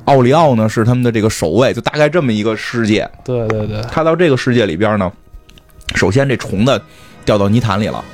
[0.04, 3.10] 奥利奥呢是他们的这个守卫，就大概这么一个世界。
[3.24, 5.10] 对对对，他到这个世界里边呢，
[5.94, 6.80] 首先这虫子
[7.24, 8.04] 掉到泥潭里了，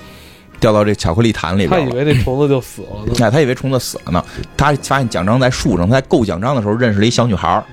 [0.61, 1.91] 掉到这巧克力潭里他以。
[1.93, 3.13] 为这虫子就死了呢。
[3.19, 4.25] 哎，他以为虫子死了呢。
[4.57, 7.65] 他发现奖章在树上，他在够奖章的时候认识了一小女孩儿。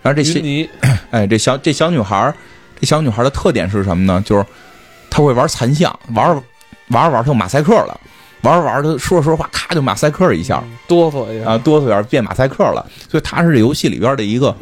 [0.00, 0.70] 然后这小云泥，
[1.10, 2.34] 哎，这小这小女孩儿，
[2.80, 4.22] 这小女孩儿的特点是什么呢？
[4.24, 4.46] 就是
[5.10, 6.40] 她会玩残像，玩儿
[6.90, 8.00] 玩着玩就马赛克了，
[8.42, 12.84] 玩着玩着说着说着话，咔就马赛克一下哆嗦一下，啊，哆嗦一下变马赛克了。
[13.08, 14.54] 所以它是这游戏里边的一个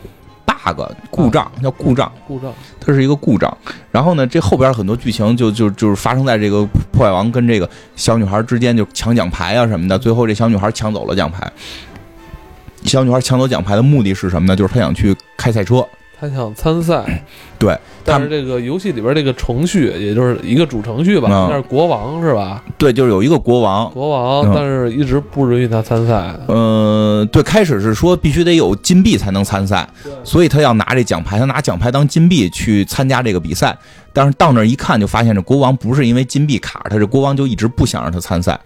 [0.44, 2.52] bug 故障，叫故障，故障。
[2.80, 3.56] 它是一个故障。
[3.90, 9.98] 然后呢，这后边很多剧情就就就是发生在这个破坏王跟这个小女孩之间，就抢奖牌啊什么的。
[9.98, 11.50] 最后这小女孩抢走了奖牌。
[12.84, 14.56] 小女孩抢走奖牌的目的是什么呢？
[14.56, 15.86] 就是她想去开赛车。
[16.20, 17.24] 他想参赛，
[17.61, 22.61] 对，但是这个游戏里边这个程序，也就是一个主程序吧，嗯那是国王是吧？
[22.76, 26.35] 对，就是有一个国王，国王，嗯但是一直不允许他参赛。
[26.48, 29.88] 呃，对，开始是说必须得有金币才能参赛，
[30.24, 33.76] 所以他要拿这奖牌，他拿奖牌当金币去参加这个比赛。
[34.12, 38.59] 但是到那儿一看，就发现这国王不是因为金币卡他，这国王就一直不想让他参赛。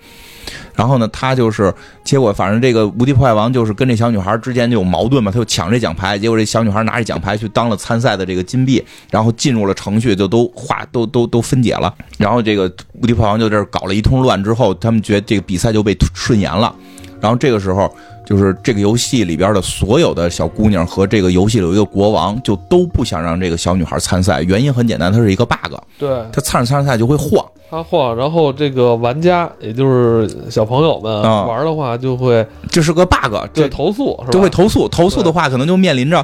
[0.75, 1.73] 然后呢，他就是
[2.05, 11.95] 结果，反正这个无敌破坏王就是跟这小女孩之间就有矛盾嘛，他就抢这奖牌，结果这小女孩拿着奖牌去当了参赛的这个金币，然后进入了程序，就都划都都都分解了。
[12.19, 16.75] 然后这个无敌破坏王就这儿搞了一通乱之后，他们觉得这个比赛就被顺延了。
[17.21, 17.95] 然后这个时候，
[18.27, 24.43] 就是这个游戏里边的所有的小姑娘和这个游戏里有一个国王，就都不想让这个小女孩参赛。
[24.43, 27.47] 原因很简单，她是一个 bug，对她参着参着赛就会晃。
[27.73, 34.31] 他晃，然后这个玩家，也就是小朋友们啊玩的话，就会这是个 bug，对这投诉，是吧？
[34.31, 34.87] 就会投诉。
[34.91, 36.23] 投诉的话，可能就面临着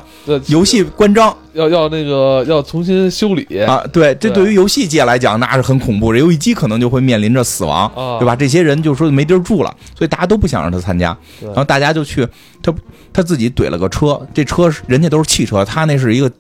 [0.48, 3.82] 游戏关张要要那个要重新修理啊。
[3.90, 6.12] 对，这对对于游戏界来讲，那是很恐怖。
[6.12, 8.36] 这游戏机可能就会面临着死亡，啊，对吧？
[8.36, 11.16] 这些人就说没地儿住了，所以大家都不想让他参加。
[11.40, 12.28] 然后大家就去，
[12.62, 12.70] 他
[13.10, 16.30] 他自己怼了个车，这车人家都是汽车，他那是一个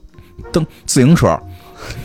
[0.52, 1.40] 蹬自行车，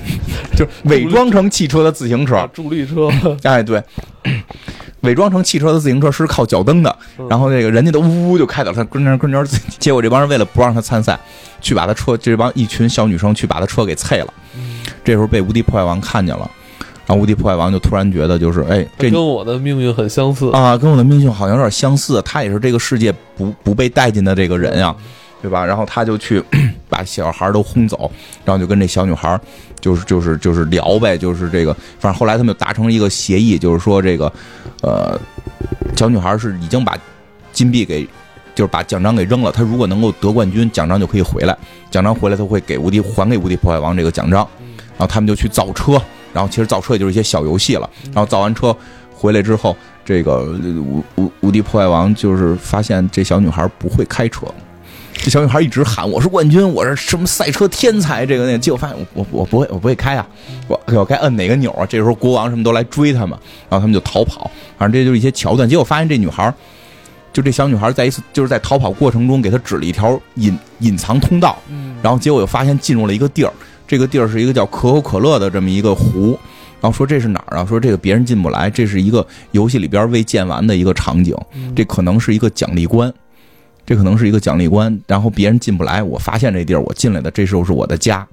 [0.55, 2.49] 就伪装成汽车的自行车啊。
[2.53, 3.09] 助力车，
[3.43, 3.81] 哎，对，
[5.01, 11.19] 伪装成汽车的自行车是靠脚蹬的，嗯然后那个人家都呜呜就开到他跟前跟前，结果这帮人为了不让他参赛，
[11.61, 14.33] 去把他车这帮一群小女生去把他车给碎了。
[15.03, 16.49] 这时候被无敌破坏王看见了，
[17.05, 20.49] 然后无敌破坏王就突然觉得就是哎，这跟我的命运很相似。
[20.51, 24.95] 啊，跟我的命运好像有点相似，他也是这个世界不不被待见的这个人呀、
[25.43, 25.63] 对吧？
[25.63, 26.41] 然后他就去
[26.89, 28.09] 把小孩都轰走，
[28.43, 29.39] 然后就跟这小女孩
[29.79, 34.31] 就是就是就是聊呗，就是这个，反正后来他们就达成了一个协议，就是说这个，
[34.81, 35.19] 呃，
[35.95, 36.97] 小女孩是已经把
[37.51, 38.07] 金币给。
[38.55, 41.57] 就是把奖章给扔了，他如果能够得冠军，奖章就可以回来。
[41.89, 44.47] 奖章回来，他会给无敌还给无敌破坏王这个奖章。
[44.89, 45.99] 然后他们就去造车，
[46.31, 47.89] 然后其实造车也就是一些小游戏了。
[48.13, 48.75] 然后造完车
[49.11, 49.75] 回来之后，
[50.05, 54.45] 这个呃无无无敌破坏王就是发现这小女孩不会开车，
[55.13, 60.27] 这小女孩一直喊我是冠军，我是什么赛车天才，这个那个，结果发现我我我不会我不会开啊，
[60.67, 61.85] 我我该摁哪个钮啊？
[61.85, 63.37] 这时候国王什么都来追他们，
[63.69, 65.67] 然后他们就逃跑，反正这就是一些桥段。
[65.69, 66.53] 结果发现这女孩。
[67.31, 73.51] 就这小女孩在一次就是在逃跑过程中给她指了一条隐隐藏通道，嗯，然后结果又发现进入了一个地儿，
[73.87, 76.37] 这个地儿是一个叫可口可乐的这么一个湖，
[76.79, 77.65] 然后说这是哪儿啊？
[77.65, 81.35] 说这个别人进不来，这是一个游戏里边未建完的一个场景，
[81.75, 83.11] 这可能是一个奖励关，
[83.85, 88.25] 这可能是一个奖励关，然后别人进不来，我发现这地儿，我进来的，这时候是我的家。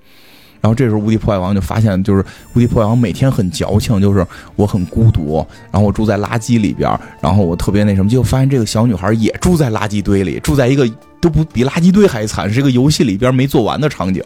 [0.63, 2.23] 然后这时候无敌破坏王就发现，就是
[2.55, 10.87] 无敌破坏王每天很矫情，就是我很孤独，然后我住在垃圾里边，然后我特别那什么，就发现这个小女孩也住在垃圾堆里，住在一个
[11.19, 14.23] 都不比垃圾堆还惨，是一个游戏里边没做完的场景。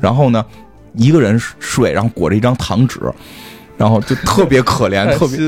[0.00, 0.44] 然后呢，
[0.94, 3.00] 一个人睡，然后裹着一张糖纸，
[3.78, 5.38] 然后就特别可怜， 特别。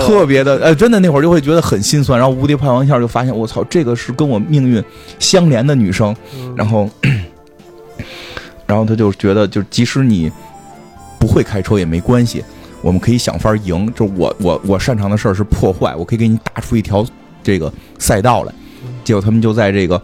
[0.00, 2.18] 特别的，呃，真的那会儿就会觉得很心酸。
[2.18, 4.82] 然后无敌破坏王一下就发现，我操，这个是跟我命运
[5.18, 6.14] 相连的女生。
[6.34, 6.88] 嗯然后，
[8.66, 10.30] 然后他就觉得，就即使你
[11.18, 12.44] 不会开车也没关系，
[12.80, 13.92] 我们可以想法赢。
[13.94, 17.04] 就我我我擅长的事儿是破坏，我可以给你打出一条
[17.42, 18.52] 这个赛道来。
[19.02, 20.00] 结果他们就在这个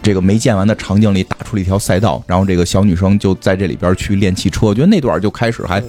[0.00, 4.66] 这个没建完的场景里打出了一条赛道，然后这个小女生就在这里边去练汽车。
[4.66, 5.82] 我觉得那段就开始还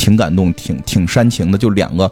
[0.00, 2.10] 挺感动，挺挺煽情的，就两个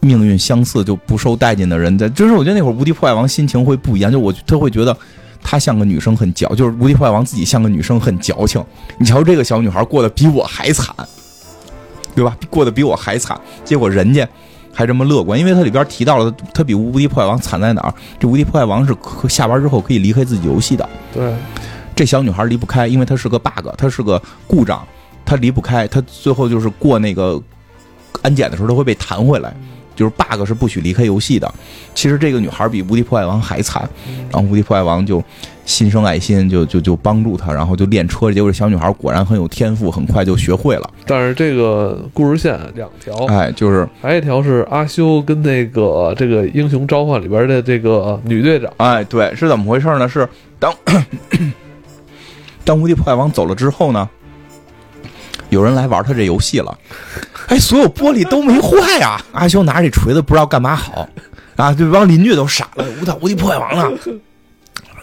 [0.00, 4.96] 命运相似就不受待见的人在，就是我觉得那会儿无敌破坏王心情会不一样，就我他会觉得
[5.40, 8.62] 她像个女生很矫，就是无敌破坏王自己像个女生很矫情。
[8.98, 10.92] 你瞧这个小女孩过得比我还惨，
[12.16, 12.36] 对吧？
[12.50, 14.28] 过得比我还惨，结果人家
[14.74, 17.94] 还这么乐观，因为它里边提到了他比无敌破坏王惨在哪儿？
[18.18, 21.32] 这无敌破坏王是可下班之后可以离开自己游戏的，对，
[21.94, 24.84] 这小女孩离不开，因为她是个 bug，她是个故障，
[25.26, 27.42] 她离不开，他最后就是过那个
[28.22, 29.52] 安检的时候，他会被弹回来。
[29.96, 31.50] 就是 bug 是不许离开游戏的。
[31.94, 33.88] 其实这个女孩比无敌破坏王还惨，
[34.30, 35.24] 然后无敌破坏王就
[35.64, 38.30] 心生爱心，就就就帮助她，然后就练车。
[38.30, 40.90] 结果这小女孩果然很有天赋，很快就学会了。
[41.06, 50.06] 但是这个故事线两条，哎，就是还有一条是阿修跟那个这个英雄召唤里边的这个女队长，哎，对，是怎么回事呢？
[50.06, 50.70] 是当
[52.66, 54.06] 当无敌破坏王走了之后呢，
[55.50, 56.76] 有人来玩他这游戏了，
[57.48, 59.20] 哎，所有玻璃都没坏啊！
[59.32, 61.08] 阿修拿着这锤子不知道干嘛好
[61.56, 63.98] 啊，这帮邻居都傻了，无敌无敌破坏王了？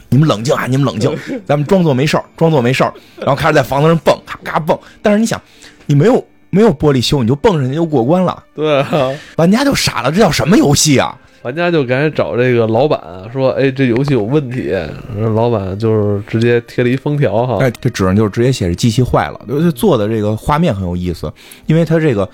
[0.10, 0.68] 你们冷静啊！
[0.68, 1.12] 你们冷静，
[1.46, 4.78] 咱们装作没事儿，装作没事儿，然后开始在房子上蹦，咔咔蹦。
[5.02, 5.42] 但是你想，
[5.88, 11.18] 你没有没有玻璃修，你就蹦上去就过关了，对啊，玩家就傻了，这叫什么游戏啊？
[11.44, 13.02] 玩家就赶紧找这个老板
[13.32, 14.70] 说：“哎，这游戏有问题。”
[15.18, 19.40] 然后老板就是直接贴了一封条哈，哎，这纸上就直接写着机器坏了。
[19.48, 21.32] 就做的这个画面很有意思，
[21.66, 22.28] 因为它这个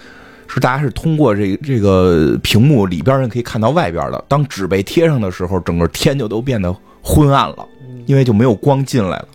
[0.48, 4.24] 是大家是通过这这个屏幕里边人可以看到外边的。
[4.28, 7.68] 当纸被贴上的时候，整个天就都变得昏暗了，
[8.06, 9.28] 因为就没有光进来了，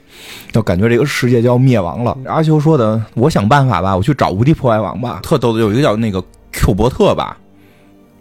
[0.53, 2.17] 就感觉这个世界就要灭亡了。
[2.27, 7.37] 阿修说的：“我想办法吧，我去找无敌破坏王吧。”特逗的有一个叫那个 Q 伯特吧。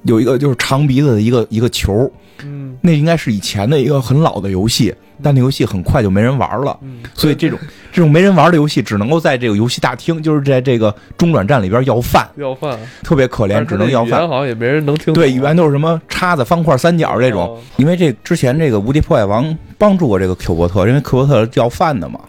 [0.03, 2.11] 有一个就是长鼻子的一个一个球，
[2.43, 6.77] 嗯，那应该是以前的一个很老的游戏，但那游戏很快就没人玩了，
[7.13, 7.57] 所以这种
[7.91, 15.13] 这种没人玩的游戏只能够在这个游戏大厅，就是在这个中转站里边要饭，要饭，特别可怜，只能要饭，好像也没人能听。
[15.13, 22.19] 对，语言都是什么叉子、方块、三角这种，因为这之前这个无敌破坏王帮助过这个 Q 伯特，因为 Q 伯特要饭的嘛，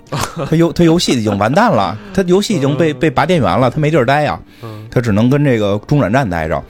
[0.49, 4.39] 他游他游戏已经完蛋了，他游戏已经被被拔电源了，他没地儿待呀，
[4.91, 6.63] 他只能跟这个中转站待着。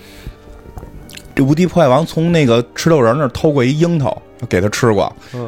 [1.34, 5.02] 这无敌破坏王从那个吃豆人那儿偷过一樱桃，给他吃过，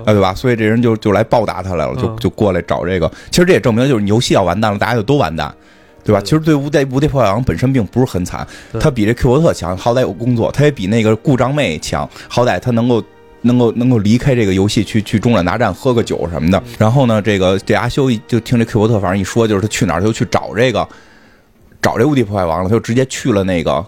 [0.04, 0.34] 啊，对吧？
[0.34, 3.08] 所以这人就就来报答他来了，就就过来找这个。
[3.30, 5.54] 其实这也证明，就是游戏要完蛋了，大家就都完蛋，
[6.02, 6.20] 对吧？
[6.20, 8.44] 其实对无敌无敌破坏王本身并不是很惨，
[8.80, 13.00] 他比这 Q 伯特强，好歹有工作；他也比那个故障妹强，好歹他能够
[13.42, 16.60] 能够能够离开这个游戏，去去中转大战喝个酒什么的。
[16.78, 20.84] 然后呢，这个这阿修就听这 Q 伯特反正一说，就是他去哪儿就去找这个
[21.80, 23.86] 找这无敌破坏王了，他就直接去了那个。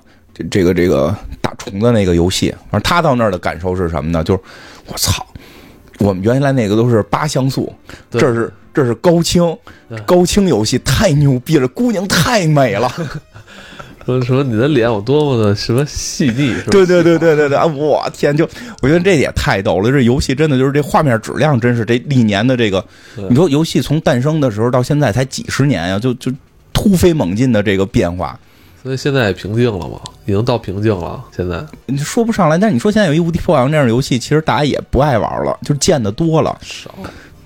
[0.53, 4.25] 这个这个打虫子那个游戏，反正他到那儿的感受是什么呢？
[4.25, 4.41] 就是
[4.87, 5.27] 我操，
[5.99, 7.73] 我们原来那个都是八像素，
[8.11, 9.57] 这是这是高清
[10.07, 12.91] 高清游戏，太牛逼了，姑娘太美了。
[14.07, 16.55] 说说你的脸有多么的什么细腻？
[16.71, 18.49] 对对对对对对，我天，就
[18.81, 19.93] 我觉得这也太逗了。
[19.93, 22.83] 这游戏真的就是这画面质量，真是这历年的这个，
[23.29, 26.33] 你说游戏从诞生的时候到现在才几十年呀，就就
[26.73, 28.39] 突飞猛进的这个变化。
[28.83, 30.01] 所以现在也平静了嘛，
[30.33, 31.23] 已经到瓶颈了。
[31.35, 36.91] 现在你说不上来，但是你说现在有一无敌破坏王这样的游戏，其实大家也不爱玩了，就是见的多了，少，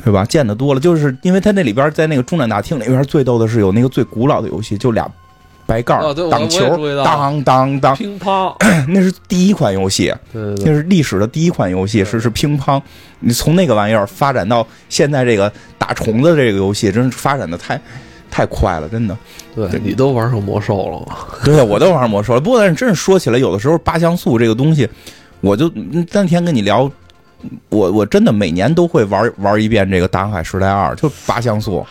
[0.03, 0.25] 对吧？
[0.25, 5.09] 见的多了，就是因为它那里边在那个中转大厅里边最逗的是有那个最古老的游戏，就俩
[5.65, 8.53] 白盖儿挡球，当当当，乒乓，
[8.89, 12.83] 那是第一款游戏，那是历史的第一款游戏，是是乒乓。
[13.21, 17.81] 你从那个玩意儿发展到现在这个打虫子这个游戏，真是发展的太。
[18.33, 19.17] 太快了，真的。
[19.55, 21.19] 对你都玩上魔兽了吗？
[21.45, 22.41] 对，我都玩上魔兽了。
[22.41, 24.89] 不过，但是真是说起来，有的时候八像素这个东西，
[25.43, 25.71] 我就
[26.11, 26.91] 那天跟你聊，
[27.69, 31.87] 我我真的每年都会玩玩一遍这个《大航海时代二》，就八像素。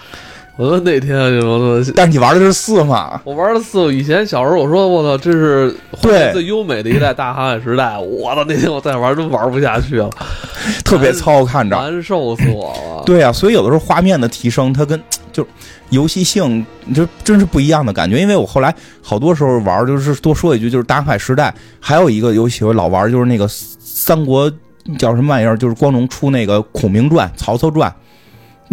[0.57, 3.19] 我说那天就，但是你玩的是四嘛？
[3.23, 3.93] 我玩的四。
[3.95, 7.95] 以前小时候我说我操，这是对最优美的一代《大航海时代》。
[7.99, 10.09] 我操，那天我再玩都玩不下去了，
[10.83, 13.03] 特别糙，看着难受死我了。
[13.05, 15.45] 对啊，所以有的时候画面的提升，它跟就。
[15.89, 24.49] 游戏性就真是不一样的感觉，因为我后来好多时候玩，就是多说一句，就是《大航海时代》，还有一个游戏我老玩，就是那个三国
[24.97, 27.89] 叫什么玩意儿，就是光荣出那个《孔明传》《曹操传》，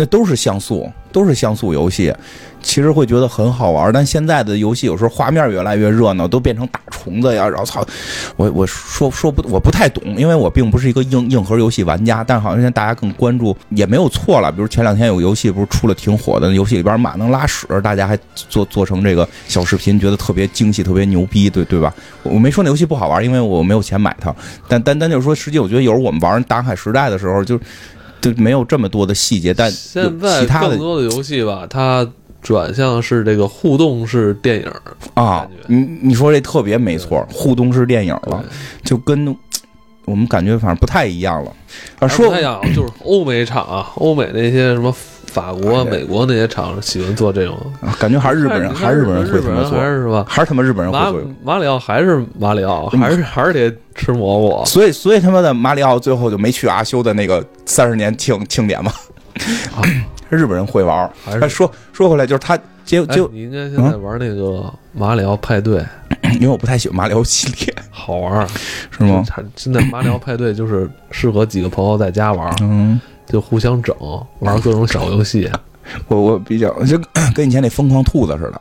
[0.00, 2.14] 那都是像素，都是像素游戏。
[2.60, 7.48] 其实会觉得很好玩，但现在的游戏有时候画面越来越热闹，都变成大虫子呀！
[7.48, 7.84] 然后操，
[8.36, 12.24] 我我说说不，我不太懂，因为我并不是一个硬硬核游戏玩家。
[12.24, 14.50] 但好像现在大家更关注，也没有错了。
[14.50, 21.94] 比如前两天有游戏不是出了挺火的，游戏里边马能拉屎，大家还做做成这个小视频，觉得特别精细，特别牛逼，对对吧？
[22.24, 24.34] 我没说那游戏不好玩，因为我没有钱买它。
[24.68, 27.58] 但但但就是说，实际我觉得有时候我们玩《大海时代》的时候，就
[28.20, 29.52] 就没有这么多的细节。
[29.54, 32.08] 但现在更多的游戏吧，它。
[32.40, 34.72] 转向是这个互动式电影
[35.14, 38.42] 啊，你你说这特别没错，互动式电影了，
[38.84, 39.36] 就跟
[40.04, 41.52] 我们感觉反正不太一样了。
[41.98, 44.94] 啊，说不太一样，就是欧美厂啊，欧美那些什么
[45.30, 50.24] 法国、美国那些厂喜欢做这种，啊感觉还是日本人，还是日本人会这么做还，是是吧？
[50.28, 51.20] 还是他妈日本人会马做。
[51.44, 54.64] 马里奥还是马里奥，还是还是得吃蘑菇。
[54.64, 58.90] 所以，所以他妈的马里奥最后就没去阿修的那个三十年庆庆典嘛。
[59.76, 59.82] 啊
[60.30, 61.10] 日本人会玩
[61.48, 62.58] 说说回来，就是他
[62.88, 65.84] 结哎就，你应该现在玩那个马里奥派对，
[66.34, 68.48] 因为我不太喜欢马里奥系列， 好玩，
[68.90, 69.22] 是吗？
[69.28, 73.94] 它现在马里奥派对就是适合几个朋友在家玩，嗯，就互相整，
[74.38, 75.50] 玩各种小游戏。
[76.08, 76.98] 我我比较就
[77.34, 78.60] 跟以前那疯狂兔子似的，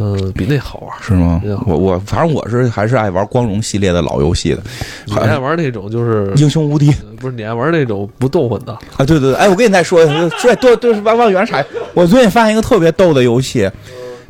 [0.00, 0.96] 嗯，比那好玩。
[1.02, 1.40] 是吗？
[1.66, 4.62] 我我反正我是还是爱玩光荣系列的老游戏的，
[5.06, 9.04] 你爱玩那种就是英雄无敌呃不是你爱玩那种不动混的，啊！
[9.04, 11.64] 对对对，哎，我跟你再说一下，对对对，往往远踩。
[11.92, 13.70] 我最近发现一个特别逗的游戏，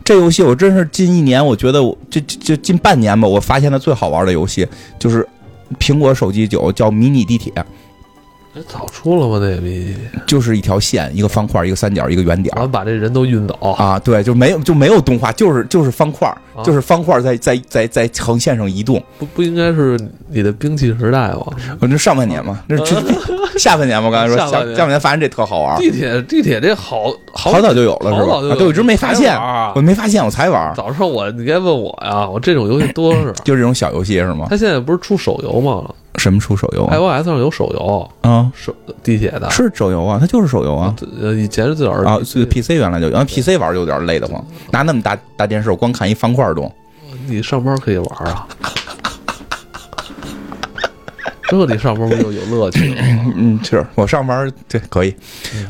[0.02, 4.66] 这游戏我真是近一年，我觉得我这这这近半年吧，我发现的最好玩的游戏
[4.98, 5.24] 就是
[5.78, 7.52] 苹果手机九叫迷你地铁，
[8.60, 9.38] 哎早出了吗？
[9.40, 9.96] 那比
[10.26, 19.02] 就是一条线，一个方块，一个三角，一个圆点完了把这人都晕倒，啊，对，就没有就没有动画，就是就是方块，啊就是方块在在在在横线上移动。
[19.18, 19.98] 不不应该是
[20.28, 21.46] 你的兵器时代吗？
[21.80, 22.94] 我这上半年嘛，那是
[23.58, 28.26] 下半年嘛，我刚才说下下半年发现这特好玩，地铁地铁这好好好早就有了是吧？
[28.26, 29.34] 好早就有啊对，我一直没发现
[29.74, 33.32] 我没发现，我才玩，早说我你该问我呀，我这种游戏多是。
[33.44, 34.46] 就这种小游戏是吗？
[34.50, 35.82] 他现在不是出手游吗
[36.16, 40.94] 什么出手游啊？？iOS 上有手游，啊，手地铁的是手游啊，它就是手游啊。
[41.20, 46.70] 呃，以前是最早是啊，是 PC 原来就有，然后 PC 玩就有点累得慌，拿那么大大电视，我光看一方块动。
[47.26, 48.46] 你上班可以玩啊。
[51.48, 53.02] 这你上班不就有乐趣了？
[53.36, 55.12] 嗯，是我上班对可以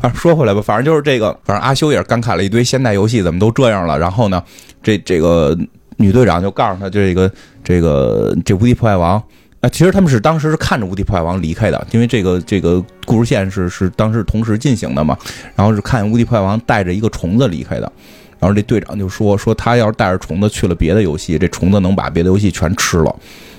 [0.02, 0.12] 啊。
[0.14, 3.98] 说回来吧，反正就是这个，反正阿修也是感慨了一堆现代游戏怎么都这样了。
[3.98, 4.42] 然后呢，
[4.82, 5.56] 这这个
[5.96, 7.32] 女队长就告诉他，这个
[7.64, 9.22] 这个这无敌破坏王
[9.60, 15.16] 啊，其实他们是当时是看着无敌破坏王离开的，因为这个这个故事线是是当时同时进行的嘛。
[15.54, 17.92] 然后是看无敌破坏王带着一个虫子离开的。
[18.38, 23.14] 然后这队长就说说他要是带着虫子去了别的游戏，这虫子能把别的游戏全吃了。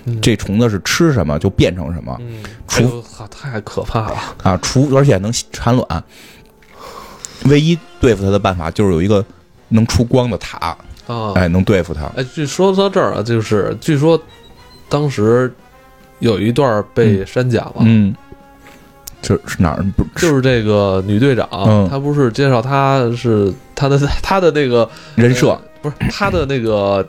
[0.05, 2.17] 嗯这虫子是吃什么就变成什么。
[2.21, 4.17] 嗯，除哎太可怕了。
[4.41, 6.03] 啊，除而且能产卵。
[7.45, 9.23] 唯一对付它的办法就是有一个
[9.69, 10.75] 能出光的塔，
[11.05, 11.33] 啊！
[11.35, 12.05] 哎，能对付它。
[12.15, 14.19] 哎，据说到这儿啊，就是据说
[14.89, 15.53] 当时
[16.21, 18.15] 有一段被删减了，嗯，
[19.21, 19.83] 这是哪儿？
[19.97, 21.87] 不就是这个女队长，嗯。
[21.89, 25.49] 她不是介绍她是她的 她的那个人设。
[25.49, 27.03] 呃不是她的那个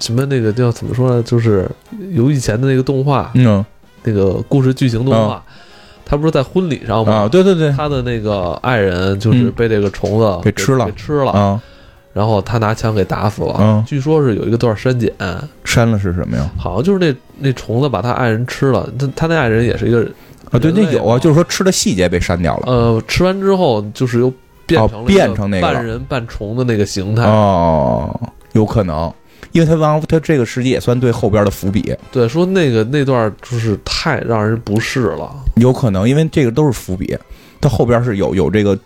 [0.00, 1.22] 什么那个叫怎么说呢？
[1.22, 1.70] 就是
[2.12, 3.64] 有以前的那个动画，嗯。
[4.04, 5.42] 那个故事剧情动画，
[6.06, 7.12] 她不是在婚礼上吗？
[7.12, 7.70] 啊，对对对。
[7.72, 9.52] 她的那个爱人就是嗯。
[9.52, 10.86] 被这个虫子给吃了。
[10.86, 11.62] 给吃了，啊，
[12.12, 13.56] 然后他拿枪给打死了。
[13.60, 15.12] 嗯据说是有一个段删减，
[15.64, 16.50] 删了是什么呀？
[16.56, 20.02] 好像就是那那虫子把他爱人吃了，他他那爱人也是一个
[20.50, 22.64] 啊，对，那有啊，就是说吃的细节被删掉了。
[22.66, 24.32] 呃，吃完之后就是又
[24.66, 27.24] 变哦成了变成那个半人半虫的那个形态。
[27.24, 28.18] 哦，
[28.52, 29.12] 有可能，
[29.52, 35.30] 因为他往他这个时机也算对后边的伏笔，对，说那个那段就是太让人不适了。
[35.56, 37.16] 有可能，因为这个都是伏笔，
[37.60, 38.78] 他后边是有有这个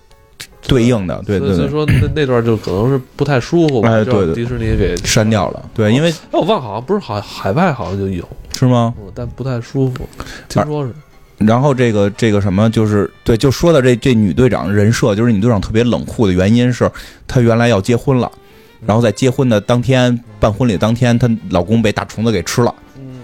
[0.69, 4.35] 对应的，对对对，所以说那那段就可能是不太舒服吧，哎对对。
[4.35, 5.69] 迪士尼给删掉了。
[5.75, 8.95] 对，因为哎，我忘了好像不是好海外好像就有，是吗？
[8.99, 10.09] 嗯但不太舒服，
[10.49, 10.93] 听说是。
[11.39, 16.89] 然后这个这个什么，就是对，就说到这这女队长人设，就是女队长特别冷酷的原因是，
[17.27, 18.31] 她原来要结婚了，
[18.87, 23.21] 然后在结婚的当天办婚礼当天，她老公被大虫子给吃了，嗯。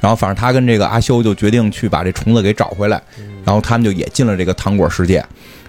[0.00, 3.02] 然后反正她跟这个阿修就决定去把这虫子给找回来，
[3.44, 5.22] 然后他们就也进了这个糖果世界，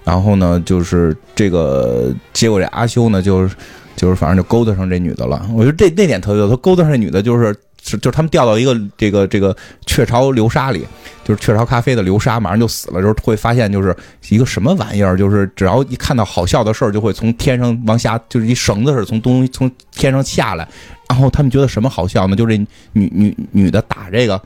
[0.10, 3.56] 然后呢，就是这个结果这阿修呢，就是
[3.96, 5.48] 就是反正就勾搭上这女的了。
[5.54, 9.56] 我觉得这那点特别，他勾搭上这女的，就是就是他们掉到一个这个这个
[9.86, 10.84] 雀巢流沙里，
[11.24, 13.96] 就是雀巢咖啡的流沙，马上就死了，之后会发现就是
[14.30, 20.68] 一个什么玩意儿，就是只要一看到好笑的事儿，就会从天上往下，就是一绳子似的从东从天上下来。
[21.08, 22.36] 然后他们觉得什么好笑呢？
[22.36, 22.58] 就这
[22.94, 24.42] 女女女的打这个。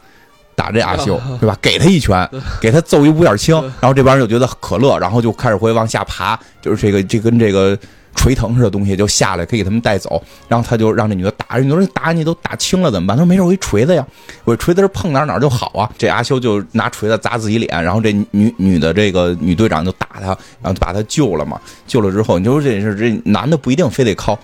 [0.55, 1.57] 打这阿修， 对吧？
[1.61, 2.29] 给他一拳，
[2.61, 7.77] 给他揍一五点青，然后这帮人就觉得可乐，然后就开始会往下爬，就是这个这跟这个
[8.15, 10.21] 锤藤似的东西就下来，可以给他们带走。
[10.47, 13.17] 然后他就让这女的打，这女的说你打你都打青了怎么办？
[13.17, 14.05] 他说没事，我一锤子呀，
[14.43, 15.89] 我锤子是碰哪哪就好啊。
[15.97, 20.27] 这阿修就拿锤子砸自己脸，然后这女女的这个女队长就打他，
[20.61, 21.59] 然后就把他救了嘛。
[21.87, 24.37] 救了之后，你说这是这男的不一定非得靠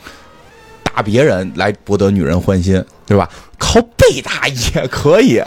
[0.84, 3.30] 打别人来博得女人欢心，对吧？
[3.60, 5.42] 靠被打也可以。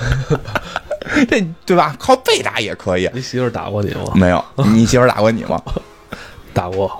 [1.28, 1.94] 这对吧？
[1.98, 3.08] 靠背打也可以。
[3.12, 4.12] 你媳妇儿打过你吗？
[4.14, 5.60] 没有，你媳妇儿打过你吗？
[6.52, 6.90] 打过，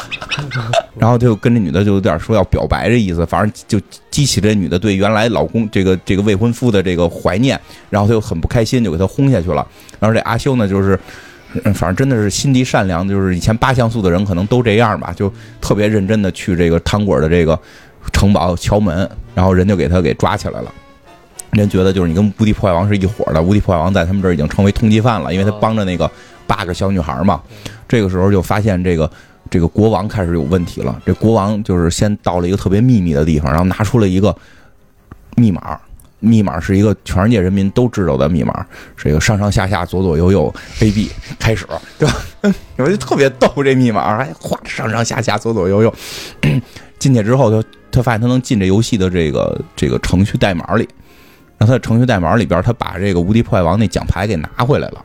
[0.96, 3.78] 然后他就跟这女的就有点说要表白这意思，反正就
[4.10, 7.60] 激起这女的对原来老公这个这个未婚夫的这个怀念，
[7.90, 9.66] 然后他就很不开心，就给他轰下去了。
[9.98, 10.98] 然后这阿修呢，就是
[11.64, 17.58] 嗯反正真的是心地善良，就是以前八像素的人可能都这样吧，就特别认真的去这个汤果的这个
[18.14, 20.72] 城堡敲门，然后人就给他给抓起来了。
[21.52, 26.10] 人觉得就是你跟无敌破坏王是一伙的，无敌破坏王在他们这儿已经成为通缉犯了，因为他帮着那个
[26.46, 27.40] 八个小女孩嘛。
[27.88, 29.10] 这个时候就发现这个
[29.50, 31.02] 这个国王开始有问题了。
[31.04, 34.34] 这国王就是先到了一个特别秘密的地方，然后拿出了一个
[35.34, 35.76] 密码，
[36.20, 41.66] 密码是一个全世界人民都知道的密码，是一个上上下下左左右右 A B 开始，
[41.98, 42.14] 对吧？
[42.78, 45.92] 我就特别逗这密码，还哗上上下下左左右右。
[47.00, 50.88] 进去之后，他他发现他能进这游戏的这个这个程序代码里。
[51.60, 55.04] 然后他的程序代码里边，他把这个无敌破坏王那奖牌给拿回来了。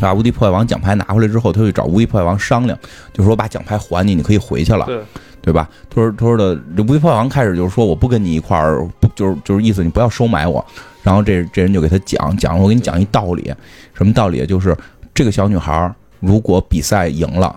[0.00, 2.76] 把无敌破坏王奖牌拿回来之后，他去找无敌破坏王商量，
[3.12, 5.00] 就说把奖牌还你，你可以回去了，对
[5.40, 5.70] 对吧？
[5.88, 10.62] 他说他说的这无敌破坏王开始就是说我不跟你一块儿，不就是就是意思你不要收买我。
[11.04, 13.54] 然后这这人就给他讲讲，我给你讲一道理，
[13.92, 14.44] 什么道理？
[14.44, 14.76] 就是
[15.14, 17.54] 这个小女孩如果比赛赢了，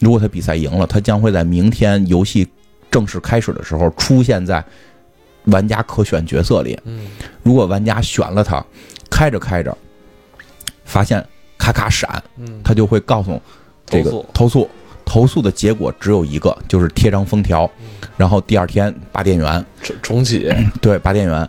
[0.00, 2.48] 如果她比赛赢了，她将会在明天游戏
[2.90, 4.64] 正式开始的时候出现在。
[5.46, 7.06] 玩家可选角色里，嗯，
[7.42, 8.64] 如果玩家选了他，
[9.10, 9.76] 开着开着，
[10.84, 11.24] 发现
[11.58, 13.40] 咔咔闪，嗯，他就会告诉
[13.86, 14.68] 这个投诉。
[15.08, 17.70] 投诉，的结果只有一个，就是贴张封条，
[18.16, 20.52] 然后第二天拔电源，重重启。
[20.82, 21.48] 对，拔电源，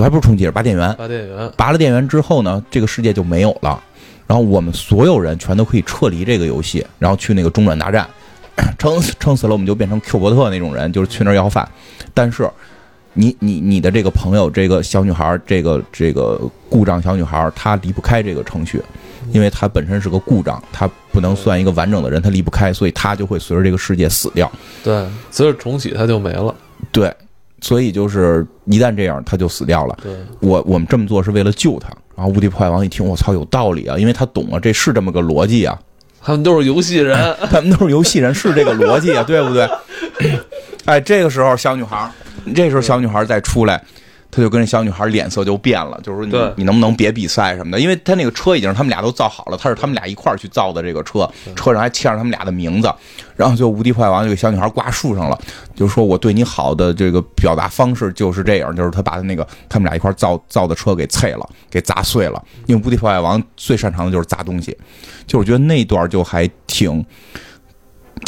[0.00, 3.82] 还不是重启，是拔电源，拔电源，拔了电源之后呢，这个世界就没有了，
[4.28, 8.08] 然后我们所有人全都可以撤离这个游戏，然后去那个中转大战，
[8.78, 11.68] 撑死撑死了我们就变成 Q 伯特那种人，就是去那儿要饭，
[12.14, 12.48] 但是。
[13.18, 16.38] 你你你的这个朋友，这个小女孩，这个这个
[16.68, 18.80] 故障小女孩，她离不开这个程序，
[19.32, 24.50] 因为她本身是个故障，她不能算一个完整的人，她离不开，所以她就会随着这个世界死掉。
[24.84, 26.54] 对，随着重启她就没了。
[26.92, 27.10] 对，
[27.62, 29.96] 所以就是一旦这样，她就死掉了。
[30.02, 31.88] 对，我我们这么做是为了救她。
[32.14, 35.78] 然后无敌破坏王一听，我操，有道理啊，因为他懂啊，这是这么个逻辑啊。
[36.22, 37.14] 他们都是游戏人，
[37.50, 39.68] 他们都是游戏人，是这个逻辑啊，对不对？
[40.86, 42.10] 哎，这个时候小女孩。
[42.54, 43.82] 这时候小女孩再出来，
[44.30, 47.80] 他就跟这小女孩脸色就变了，就是说你你能不能别比赛什么的？
[47.80, 52.92] 因为他那个车已经是他们俩都造好了，他是他们俩一块儿去造的这个车，车上还签上他们俩的名字。
[53.36, 55.38] 然后就无敌破坏王就给小女孩挂树上了，
[55.74, 62.42] 就说我对你好的这个表达方式就是这样，就是他把他那个他们俩一块造造的车给碎了，给砸碎了。
[62.66, 64.76] 因为无敌破坏王最擅长的就是砸东西，
[65.26, 67.04] 就我觉得那段就还挺。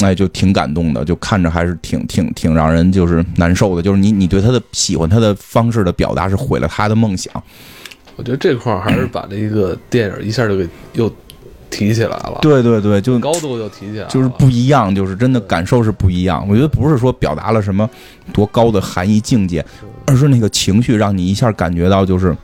[0.01, 3.83] 哎，就挺感动的，就看着还是挺挺挺让人就是难受的。
[3.83, 7.33] 就是你你对他的喜欢他的方式的表达是毁了他的梦想。
[8.17, 11.13] 我觉得这块儿还是把这个电影一下就给又
[11.71, 12.39] 提起来了。
[12.43, 16.47] 对对对，就高度就提起来了，就是不一样，就是真的感受是不一样。
[16.49, 17.89] 我觉得不是说表达了什么
[18.33, 19.65] 多高的含义境界，
[20.07, 22.37] 而是那个情绪让你一下感觉到就是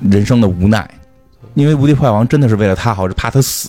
[0.00, 0.88] 人生的无奈。
[1.54, 3.68] 因为无敌破坏王真的是为了他好，是怕他死。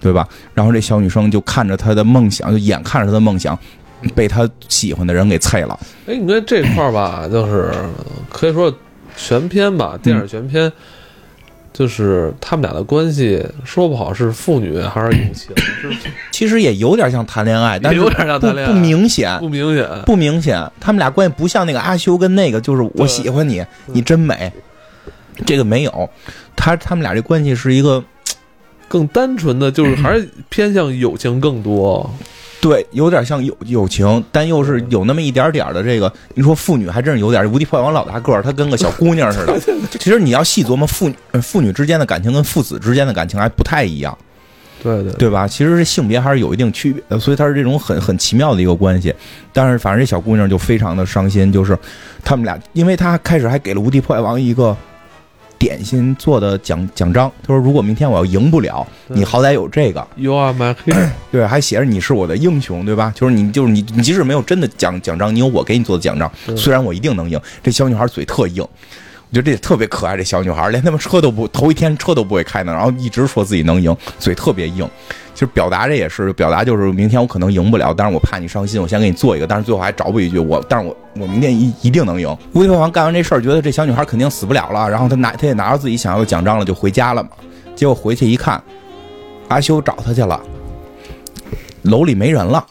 [0.00, 0.26] 对吧？
[0.54, 3.58] 然后这小女生就看着她的梦想，就眼看着她的梦想
[4.14, 5.78] 被她喜欢的人给碎了。
[6.06, 7.72] 哎，你看这块儿吧， 就是
[8.30, 8.72] 可以说
[9.16, 10.70] 全篇吧，电影全篇
[11.72, 15.50] 就是他们俩的关系，说不好是父女还是友情，
[16.30, 20.70] 其实也有点像谈恋爱，但是有点像谈恋爱，不明显，不明显，不明显。
[20.80, 24.52] 他们俩关系不像那个阿修跟那个，就是我喜欢你，你真美。
[25.46, 26.10] 这个没有，
[26.56, 28.02] 他他们俩这关系是一个。
[28.88, 32.10] 更单纯的就是还是 偏向友情更多，
[32.60, 36.12] 对，有点像友友情，但又是有那么一点点的这个。
[36.34, 37.48] 你说父女还真是有点。
[37.52, 39.56] 无敌破坏王老大个儿，他跟个小姑娘似的。
[40.00, 44.16] 其实你要细琢磨，父女父女之间的感情跟父子之间的感情还不太一样。
[44.82, 45.46] 对对，对吧？
[45.46, 49.14] 其实这性别还是有一定区别的，所以他是这种很很奇妙的一个关系。
[49.52, 51.78] 但是反正这小姑娘就非常的伤心，就是
[52.24, 54.76] 他们俩，因为他开始还给了无敌破坏王一个。
[55.58, 60.06] 点心做的奖奖章，他说：“如果明天我要赢不了，你好歹有这个。
[60.16, 61.08] You are my hero。
[61.32, 63.12] 对，还写着你是我的英雄，对吧？
[63.14, 67.40] 就是你，就是你，你即使没有真的奖奖章，你有我给你做的奖章，虽然我一定能赢。
[67.62, 68.64] 这小女孩嘴特硬，
[69.30, 70.16] 我觉得这特别可爱。
[70.16, 74.88] 这小女孩连他们车都不头一天车都不会开呢，然后一直说自己能赢，嘴特别硬。”
[75.34, 82.36] 其实表达这也是表达，就是明天我可能赢不了，但是我怕你伤心，我先给你做一个，但是最后还找补一句我，但是我我明天一一定能赢。
[82.54, 87.30] 吴迪王干完这事儿，觉得这小女孩肯定死不了了，然后他拿他也拿着自己想要的奖章了，就回家了嘛。
[87.76, 88.60] 结果回去一看，
[89.46, 90.40] 阿修找他去了，
[91.82, 92.66] 楼里没人了，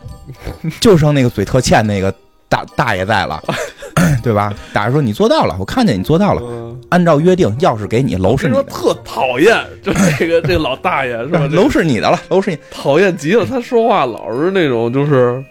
[0.82, 2.14] 就剩那个嘴特欠那个
[2.49, 3.41] 大大爷在了，
[4.24, 4.54] 对吧？
[4.74, 6.41] 大爷说你做到了，我看见你做到了。
[6.89, 11.48] 按照约定，钥匙给你，楼是你的，说特讨厌，就这个这个老大爷是吧？
[11.52, 15.43] 楼是你的了，楼是你，讨厌极了，他说话老是那种就是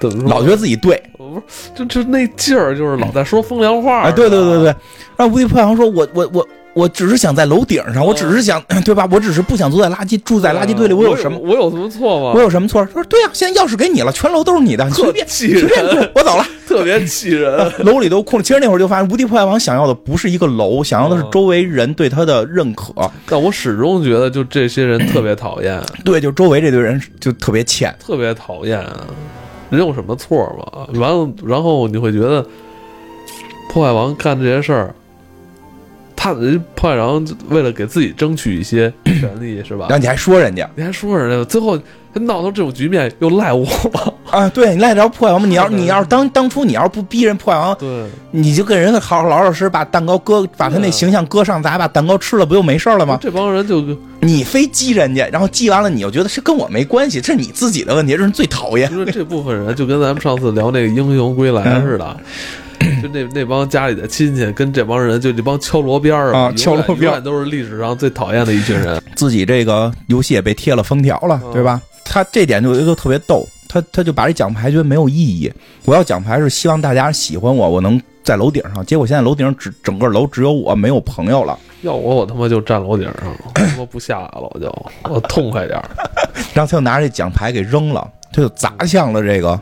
[0.00, 1.42] 怎么说，老觉得自己对，不是
[1.74, 4.02] 就就那劲儿，就是老在说风凉话。
[4.02, 4.74] 哎，对对对对，
[5.16, 6.48] 让无敌破坏王说，我我我。
[6.74, 9.06] 我只是想在楼顶上，我只是想， 对吧？
[9.10, 10.94] 我只是不想坐在垃圾住在垃圾堆里。
[10.94, 11.38] 我有什么？
[11.38, 12.32] 我有什么错吗？
[12.34, 12.82] 我有什么错？
[12.86, 16.10] 他说：“对呀，现在钥匙给你了，全楼都是你的，随便气人。
[16.14, 17.70] 我走了， 特别气人。
[17.84, 18.42] 楼里都空了。
[18.42, 22.92] 其实那会儿就发现，无敌破坏王想要的不是一个楼，想要的是周围人对他的认可。
[23.26, 25.78] 但我始终觉得，就这些人特别讨厌。
[26.04, 28.82] 对，就周围这堆人就特别欠，特别讨厌。
[29.68, 30.86] 人有什么错吗？
[30.98, 32.44] 完了，然后你会觉得
[33.70, 34.94] 破坏王干这些事儿。
[36.22, 39.86] 他人破坏王为了给自己争取一些 权利，是吧？
[39.88, 41.76] 然后你还说人家，你还说人家，最后
[42.12, 43.66] 闹到这种局面又赖我
[44.30, 44.48] 啊！
[44.50, 45.48] 对你赖着破坏王吗？
[45.48, 53.18] 你要你要是当当初你要是不逼人破坏王，对，你就跟人好好老老实实把蛋糕搁，把他那形象搁上，咱把蛋糕吃了，不就没事了吗？
[53.20, 53.84] 这帮人就
[54.20, 58.88] 你非激人家，然后激完了，你又觉得是跟我没关系，这是你自己的问题，这是最讨厌。
[58.94, 62.16] 因为这部分人就跟咱们上次聊那个英雄归来似的。
[63.02, 69.02] 就那那帮家里的亲戚跟这帮人，就这帮敲锣边儿啊，敲锣边都是历史上最讨厌的一群人。
[69.16, 71.80] 自己这个游戏也被贴了封条了，对吧？
[72.04, 75.52] 他这点就就特别逗，他他就把这奖牌觉得没有意义。
[75.84, 78.84] 我要奖牌是希望大家喜欢我，我能在楼顶上。
[78.84, 81.58] 结果现在楼顶上只整个楼只有我，没有朋友了。
[81.82, 85.90] 要我我他妈就站楼顶上，他妈不下来了，我就我痛快点儿。
[86.54, 89.58] 然后他就拿着这奖牌给扔了，他就砸向了这个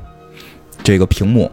[0.82, 1.50] 这个屏幕。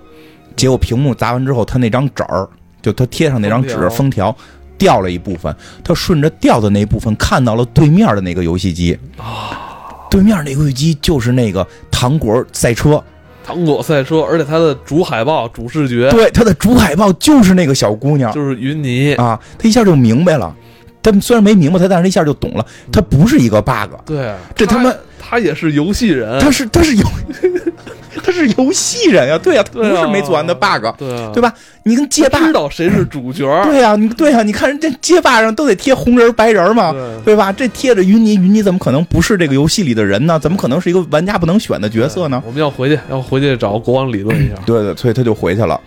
[0.57, 2.49] 结果屏幕砸完之后，他那张纸儿，
[2.81, 4.35] 就他贴上那张纸封条，
[4.77, 5.55] 掉了一部分。
[5.83, 13.01] 他顺着掉的那部分看到了对面的那个游戏机啊，对面那个游戏机就是那个糖果赛车，
[13.45, 19.39] 糖果赛车，而且它的主海报、主视觉，对，它的主海报就是那个小姑娘，就是云妮啊。
[19.57, 20.53] 他一下就明白了，
[21.01, 23.93] 他虽然没明白他，但是一下就懂了，他不是一个 bug。
[24.05, 24.91] 对，这他妈
[25.27, 27.03] 他也是游戏人，他是他是游。
[28.23, 31.53] 他是游戏人呀，对呀，不是没做完的 bug，对对吧？
[31.83, 33.45] 你跟街霸知道谁是主角？
[33.63, 37.53] 对呀，你对呀，你看人家街霸上都得贴红人白人嘛，对吧？
[37.53, 40.37] 这贴着云妮，云妮怎么可能不是这个游戏里的人呢？
[40.39, 42.41] 怎么可能是一个玩家不能选的角色呢？
[42.45, 44.55] 我们要回去，要回去找国王理论一下。
[44.65, 45.79] 对对，所以他就回去了。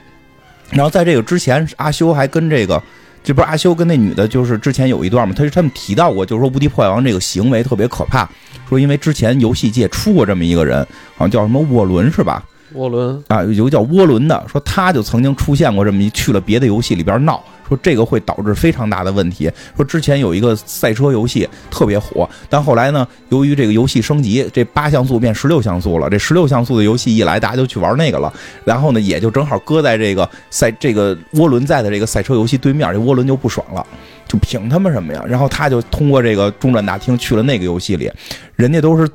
[0.71, 2.81] 然后在这个之前，阿修还跟这个，
[3.23, 8.29] 这不是阿修跟那女的，就是之前有一段嘛，他是他们提到过，就是说无敌破坏王这个行为特别可怕。
[8.69, 10.83] 说，因为之前游戏界出过这么一个人，
[11.17, 12.43] 好像叫什么沃伦是吧？
[12.75, 19.51] 涡轮啊，有个叫涡轮的，说他就曾经出现过这么一去了别的游戏里边闹，说这个会导致非常大的问题。
[19.77, 28.33] 说之前有一个赛车游戏特别火，但后来呢，由于这个游戏升级，这八像素变十六像素了，这十六像素的游戏一来，大家就去玩那个了。
[28.65, 33.85] 然后呢，也就正好搁在这个赛这个涡轮在的这个赛车游戏对面，这涡轮就不爽了。
[34.29, 35.25] 就凭他们什么呀？
[35.27, 38.09] 然后他就通过这个中转大厅去了那个游戏里，
[38.55, 39.11] 人家都是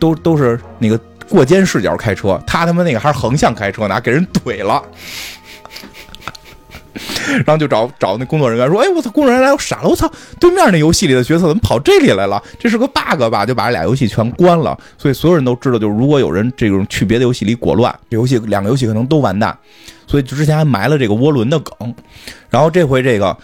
[0.00, 4.82] 都都是那个过肩视角开车，他他妈那个还是横向开车呢，给人怼了。
[7.46, 10.10] 然后就找找那工作人员说：“哎，我操，工作人员来，我傻了，我操，
[10.40, 12.42] 对面那游戏里的角色怎么跑这里来了？
[12.58, 13.46] 这是个 bug 吧？
[13.46, 14.76] 就把这俩游戏全关了。
[14.96, 19.56] 所以所有人都知道，就是如果有人这种去别的游戏里裹乱，这游戏两个游戏可能都完蛋。
[20.08, 21.94] 所以之前还埋了这个涡轮的梗，
[22.50, 23.36] 然后这回这个。”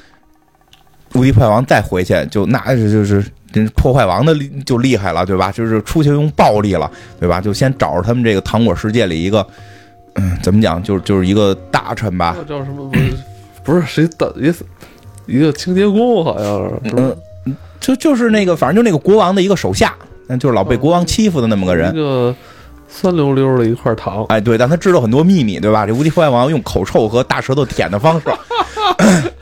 [1.15, 3.25] 无敌破坏王再回去，就那就是
[3.75, 4.35] 破坏王的
[4.65, 5.51] 就厉害了，对吧？
[5.53, 7.41] 就是出去用暴力了，对吧？
[7.41, 9.47] 就先找着他们这个糖果世界里一个，
[10.15, 10.83] 嗯，怎么讲？
[10.83, 12.37] 就是就是一个大臣吧？
[12.49, 12.89] 叫什么？
[12.91, 13.13] 不是
[13.63, 14.65] 不是谁的意思？
[15.27, 16.47] 一个清洁工好像
[16.85, 19.95] 是，嗯，就就是那个，反正就那个国王的一个手下，
[20.27, 21.95] 那就是老被国王欺负的那么个人。
[22.97, 25.85] 酸溜溜的一块糖，哎，对，但他知道很多秘密，对吧？
[25.85, 28.27] 这无敌破坏王用口臭和大舌头舔的方式。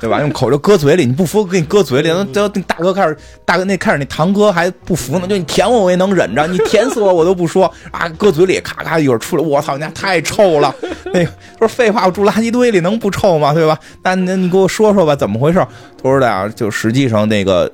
[0.01, 0.21] 对吧？
[0.21, 2.09] 用口就搁嘴里，你不服给你搁嘴里。
[2.09, 8.09] 那那大哥开始，大哥那开始那堂哥还不服呢，就你舔我我也能忍着，你舔死我我都不说啊！
[8.17, 10.75] 搁嘴里咔咔一会儿出来，我操，你家太臭了。
[11.13, 13.53] 那个说废话，我住垃圾堆里能不臭吗？
[13.53, 13.79] 对吧？
[14.03, 15.59] 那那你给我说说吧，怎么回事？
[16.03, 17.71] 他说的啊，就实际上那个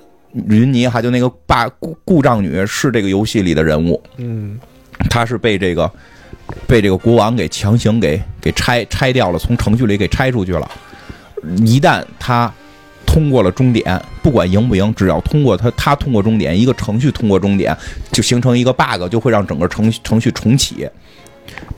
[0.49, 4.59] 云妮还就那个爸故故障女是这个游戏里的人物，嗯，
[5.09, 5.91] 她是被这个
[6.67, 10.71] 被这个国王给强行给给拆拆掉了，从程序里给拆出去了。
[11.59, 12.53] 一旦他
[13.07, 17.77] 通过了终点，不管赢不赢，只要通过他，他通过终点，一个程序通过终点，
[18.11, 20.89] 就形成一个 bug，就会让整个程程序重启。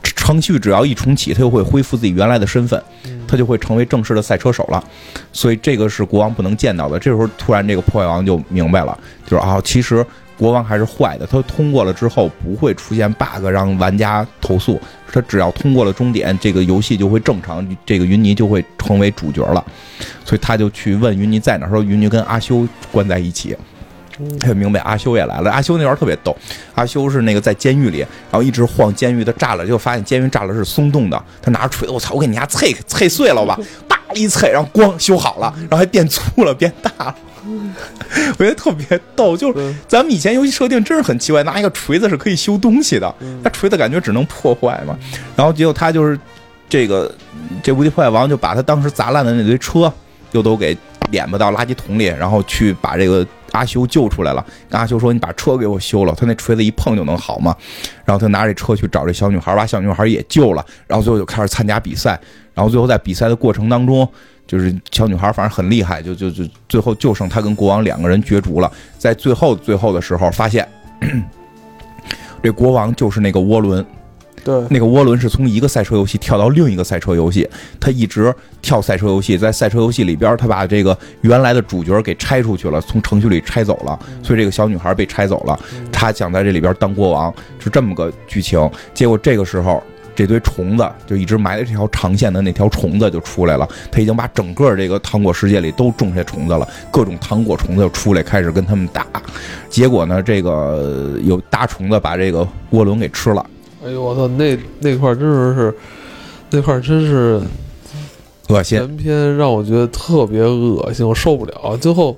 [0.03, 2.81] 程序只要一重启，他就会恢复自己原来的身份，
[3.27, 4.83] 他就会成为正式的赛车手了。
[5.31, 6.97] 所以这个是国王不能见到的。
[6.99, 10.05] 这时候突然这个破坏王就明白了，就是啊，其实。
[10.41, 14.81] 国王还是坏的，他通过了之后不会出现 bug 让玩家投诉，
[15.11, 19.63] 他只要通过了终点，这个游戏就会正常，这个云尼就会成为主角了。
[20.25, 23.55] 所以他就去问云尼在哪，说云尼跟阿修关在一起。
[24.39, 25.51] 他就明白阿修也来了。
[25.51, 26.35] 阿修那边特别逗，
[26.73, 31.23] 阿修是那个在监狱里，然后一直晃监狱的栅栏，就发现监狱栅栏是松动的。
[31.39, 37.15] 他拿着锤子，我操，我给你家碎碎碎了吧，叭一碎，然后咣修好了，然后还变粗了，变大了。
[37.45, 43.13] 我觉得特别逗，就是咱们以前游戏设定真是很奇怪，拿一个锤子是可以修东西的，
[43.43, 44.97] 那锤子感觉只能破坏嘛。
[45.35, 46.19] 然后结果他就是
[46.69, 47.13] 这个
[47.63, 49.91] 这无敌破坏王就把他当时砸烂的那堆车
[50.31, 50.77] 又都给
[51.11, 53.25] 敛吧到垃圾桶里，然后去把这个。
[53.51, 57.53] 阿修救出来了，跟阿修说：“你把车给我修了。”他那锤子一碰就能好嘛？
[58.05, 60.65] 然后他拿着车去找这小女孩，把小女孩也救了。
[60.87, 62.17] 然后最后就开始参加比赛。
[62.53, 64.09] 然后最后在比赛的过程当中，
[64.51, 68.69] 就是小女孩反正很厉害，就就就最后就剩她跟国王两个人角逐了。
[68.97, 70.67] 在最后最后的时候，发现
[72.43, 73.85] 这国王就是那个涡轮。
[74.43, 77.47] 对，那个涡轮是从一个赛车游戏跳到另一个赛车游戏，
[77.79, 85.57] 他一直跳赛车游戏，在赛车游戏里边，他把这个原来的主角给拆出去了，从程序里拆走了，所以这个小女孩被拆走了，
[85.93, 88.69] 她想在这里边当国王，是这么个剧情。
[88.93, 89.81] 结果这个时候，
[90.21, 99.03] 这堆虫子就一直埋在这条长线的那条虫子就出来了，他已经把整个这个糖果世界里都种下虫子了，各种糖果虫子就出来开始跟他们打，
[99.67, 103.43] 结果呢，这个有大虫子把这个涡轮给吃了。
[103.83, 105.75] 哎呦我操，那那块真是是，
[106.51, 107.41] 那块真是
[108.49, 108.77] 恶心。
[108.77, 111.75] 全篇让我觉得特别恶心，我受不了。
[111.77, 112.15] 最后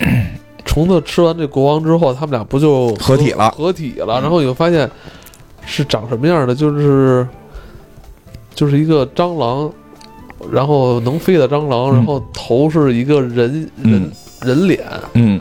[0.66, 3.50] 虫子吃完这国王之后，他们俩不就合体了？
[3.52, 4.90] 合体了，然后你就发现
[5.66, 6.54] 是长什么样的？
[6.54, 7.26] 就是
[8.54, 9.70] 就是一个蟑螂，
[10.52, 14.10] 然后能飞的蟑螂，然后头是一个人人
[14.42, 14.84] 人脸，
[15.14, 15.40] 嗯。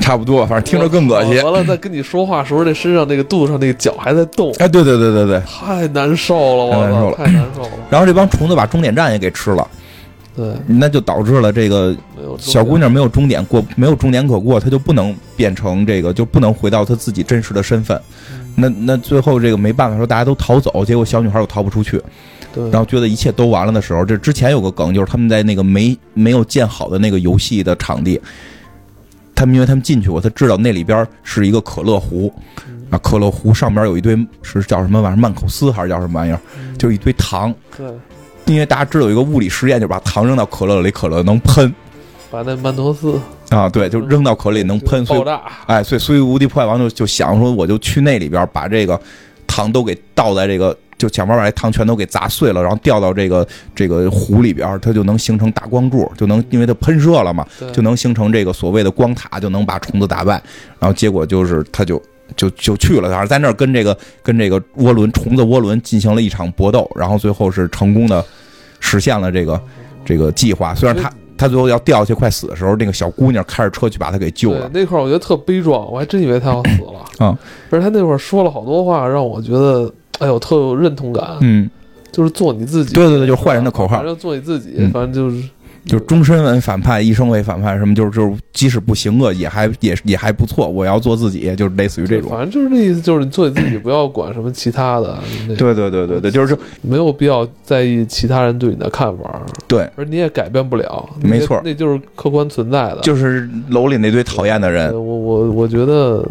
[0.00, 1.40] 差不多，反正听着更恶心。
[1.44, 4.52] 完了，在跟你说话时候，那身上那个肚子上那个脚还在动。
[4.58, 7.70] 哎，对对对对对，太难受了，我操，太难受了。
[7.88, 9.68] 然后这帮虫子把终点站也给吃了，
[10.34, 11.94] 对，那就导致了这个
[12.38, 17.96] 小姑娘没有终点过，没有终点可过，她就不能变成这个，就不能回到她自己真实的身份。
[18.54, 22.00] 那那最后这个没办法，说大家都逃走，结果小女孩又逃不出去。
[22.52, 28.20] 对，然后觉得一切都完了的时候，这之前有个梗，就是他们在那个没没有建好的那个游戏的场地。
[29.34, 32.32] 他们因为他们进去过，他知道那里边是一个可乐壶，
[32.90, 36.40] 啊，可乐壶上边有一堆是叫什么玩意儿，曼口斯还是叫什么玩意儿，
[36.78, 37.52] 就是一堆糖。
[37.76, 37.86] 对，
[38.46, 41.74] 因为大家知道有一个物理实验，就把糖扔到可乐里，可乐能喷。
[42.34, 43.18] 把那曼陀斯
[43.50, 45.40] 啊，对，就扔到壳里能喷，爆炸。
[45.66, 49.00] 哎，所以所以无敌破坏王就就想说，我就去那里边把这个
[49.46, 50.76] 糖都给倒在这个。
[50.96, 60.40] 就想办法把这糖全都给砸碎了，然后掉到这个这个湖里边，它就能形成大光柱，就能因为它喷射了嘛，就能形成这个所谓的光塔，就能把虫子打败。
[60.78, 62.00] 然后结果就是他就
[62.36, 68.24] 就就去了，反正在那儿跟这个跟这个涡轮虫子涡轮进行了一场搏斗，然后最后是成功的
[68.78, 69.60] 实现了这个
[70.04, 70.72] 这个计划。
[70.76, 74.70] 虽然他他最后要掉下去快死的时候，那个小姑娘开着车去把他给救了。
[74.72, 77.38] 那块儿我觉得特悲壮，我还真以为他要死了啊！
[77.70, 79.92] 而他那会儿说了好多话，让我觉得。
[80.20, 81.36] 哎呦，特有认同感。
[81.40, 81.68] 嗯，
[82.12, 82.94] 就是做你自己。
[82.94, 83.96] 对对对，就是坏人的口号。
[83.96, 85.42] 反正做你自己，反正就是
[85.84, 90.66] 就是终身为反派，一生为反派，什么就是就是，即使不行恶，也还也也还不错。
[90.66, 92.30] 我要做自己，就是类似于这种。
[92.30, 95.18] 反正就是那意思，就是你做你自己，不要管什么其他的。
[95.58, 99.42] 对对对对对，就是没有必要在意其他人对你的看法。
[99.68, 101.08] 对，而你也改变不了。
[101.20, 103.00] 没错，那就是客观存在的。
[103.02, 104.92] 就是楼里那堆讨厌的人。
[104.92, 106.26] 我我我觉得。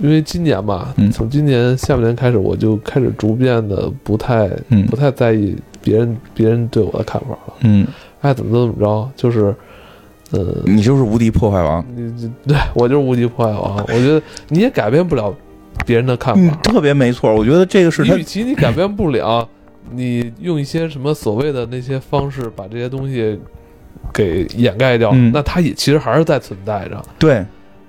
[0.00, 4.48] 因为今年吧，从今年下半年开始，我就开始逐渐的不太、
[4.88, 7.54] 不太在意别人、别人对我的看法了。
[7.60, 7.86] 嗯，
[8.24, 9.54] 爱怎么怎么着，就是，
[10.30, 11.84] 呃，你就是无敌破坏王。
[11.94, 13.76] 你对我就是无敌破坏王。
[13.88, 15.34] 我觉得你也改变不了
[15.84, 17.34] 别人的看法，特别没错。
[17.34, 19.46] 我觉得这个是他，与其你改变不了，
[19.90, 23.38] 你用一些什么所谓的那些方式把这些东西
[24.12, 27.02] 给掩盖掉，那它也其实还是在存在着。
[27.18, 27.44] 对。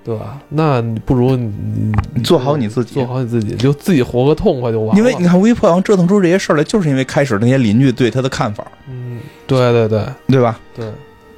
[0.06, 0.38] 对吧？
[0.50, 4.94] 那你不如你你做好你自己，做好你自己，就自己活个痛快就完了。
[4.96, 8.64] 因为你看，微破王折腾出这些事儿来，就是因为开始那些邻居对他的看法。
[8.88, 10.60] 嗯，对对对，对吧？
[10.76, 10.86] 对。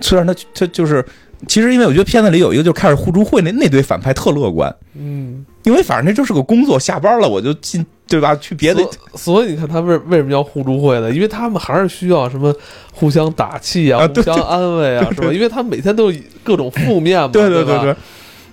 [0.02, 1.02] 虽然他他就是，
[1.46, 4.74] 其实因为我觉得片子里有一个，就开始互助会那那堆反派特乐观。
[4.94, 5.46] 嗯。
[5.64, 8.36] 因为反正那就是个工作，下班了我就进，对吧？
[8.36, 8.86] 去别的。
[9.14, 11.10] 所以你看，他为为什么要互助会呢？
[11.10, 12.54] 因为他们还是需要什么
[12.92, 15.32] 互相打气啊，互相安慰啊，是吧？
[15.32, 16.12] 因为他们每天都
[16.44, 17.96] 各种负面嘛，对对对对。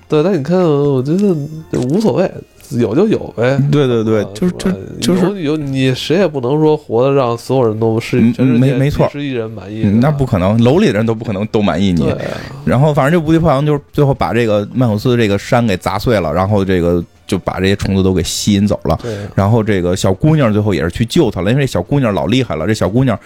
[0.07, 1.35] 对，但你看，我觉得
[1.89, 2.31] 无所谓，
[2.71, 3.59] 有就有呗。
[3.71, 4.59] 对对对啊，就是吧
[5.01, 12.09] 就就是有有你谁也不能说活的让所有人都是嗯全世界没没错几十亿人满意，嗯那不可能，楼里的人都不可能都满意你。
[12.09, 12.17] 啊
[12.65, 18.97] 然后反正这无敌破坏王就是最后把这个曼纽斯这个山给砸碎了，然后这个就把这些虫子都给吸引走了。
[19.33, 22.67] 然后这个小姑娘最后也是去救他了，因为这小姑娘老厉害了。
[22.67, 23.19] 这小姑娘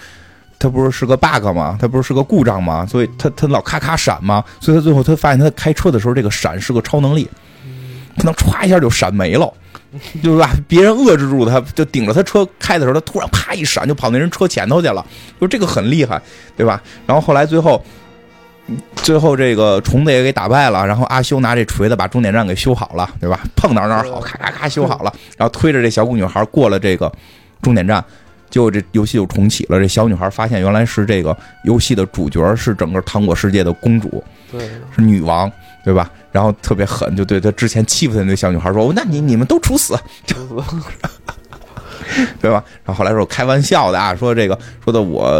[0.59, 1.77] 她不是是个 bug 吗？
[1.81, 2.85] 她不是是个故障吗？
[2.85, 7.27] 所以她她老咔咔闪吗，所以他最后他发现他开车的时候这个闪是个超能力，
[8.17, 9.51] 她能歘一下就闪没了。
[10.21, 10.51] 就是吧？
[10.67, 15.03] 别人遏制住他，就顶着他车开的时候，他突然啪一闪，就跑那人车前头去了。
[15.41, 16.21] 就这个很厉害，
[16.55, 16.79] 对吧？
[17.07, 17.83] 然后后来最后，
[18.97, 23.39] 最后这个虫子也给打败了，然后阿修拿这锤子把终点站给修好了，对吧？
[23.55, 27.11] 碰哪儿哪儿好，咔咔咔修好了，然后推着这小女孩过了这个
[27.63, 28.05] 终点站，
[28.49, 29.79] 结果这游戏就重启了。
[29.79, 35.51] 这小女孩发现原来是这个游戏的主角是整个糖果世界的公主，对，是女王，
[35.83, 36.09] 对吧？
[36.31, 39.95] 然后特别狠，就对她之前欺负她那小女孩说：“那你你们都处死。”
[42.41, 42.63] 对吧？
[42.83, 45.31] 然后后来说开玩笑的啊，说这个说的我，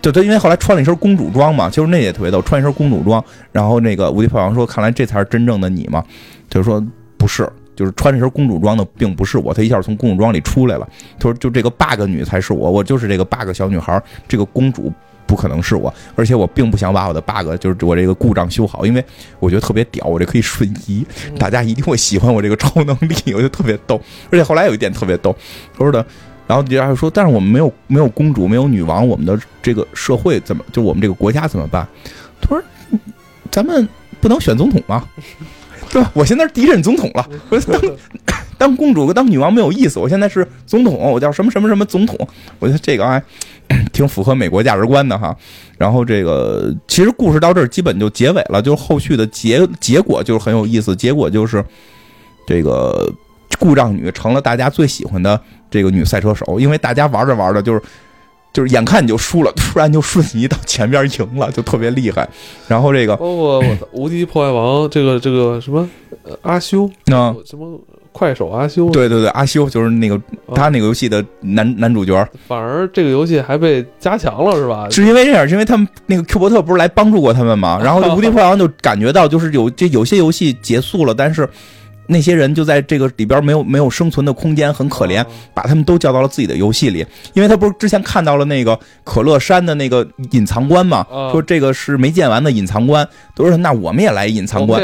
[0.00, 6.02] 就他因为后来穿了一身公主装嘛，就是那也特别逗，穿一身公主装，然后那个无敌破王说，看来这才是真正的你嘛，
[6.48, 6.82] 就是说
[7.18, 14.92] 不是，就是穿这身公主装的并不是我，他一下从公主装里出来了，他说就这个 bug 女才是我，我就是这个 bug 小女孩，这个公主。
[15.26, 19.02] 不可能是我，而且我并不想把我的 bug，就是我这个故障修好，因为
[19.40, 21.04] 我觉得特别屌，我这可以瞬移，
[21.38, 23.98] 大家一定会喜欢我这个超能力，我觉得特别逗。
[24.30, 25.34] 而且后来有一点特别逗，
[25.72, 26.04] 他说的，
[26.46, 31.88] 然后底下还说，但是我们没有没有公主，没有女王，我们的这个社会怎么，就我们这个国家怎么办？
[32.42, 32.62] 他说，
[33.50, 33.88] 咱们
[34.20, 35.08] 不能选总统吗？
[35.94, 36.10] 对吧？
[36.12, 37.80] 我现在是第一任总统了， 我当
[38.58, 42.18] 当公主和当女王没有意思，我现在是总统，我叫什么什么什么总统，
[42.58, 43.22] 我觉得这个还
[43.92, 45.34] 挺符合美国价值观的哈。
[45.78, 51.64] 然后这个其实故事到这儿基本就结尾了，就是后续的结结果就是很有意思，结果就是
[52.44, 53.08] 这个
[53.60, 55.40] 故障女成了大家最喜欢的
[55.70, 57.80] 这个女赛车手，因为大家玩着玩着就是。
[58.54, 62.26] 就是眼看你就输了，突然就瞬移到前边赢了，就特别厉害。
[62.66, 65.86] 然后这个，包括无敌破坏王这个这个什么
[66.22, 67.78] 呃阿修，嗯，什么
[68.12, 70.14] 快手阿修，对对对，阿修就是那个
[70.46, 74.88] 啊他那个游戏的男男主角，反而这个游戏还被加强了是吧？
[74.88, 77.80] 是因为这样，是因为他们那个 Q 伯特不是来帮助过他们嘛？
[77.82, 81.48] 然后这无敌破坏王就感觉到，就是有这有些游戏结束了，但是
[82.06, 87.04] 那些人就在这个里边没有没有生存的空间，很可怜，啊把他们都叫到了自己的游戏里。
[87.32, 94.80] 因为他不是之前看到了那个可乐山的那个隐藏关嘛，啊说这个是没建完的隐藏关，都说那我们也来隐藏关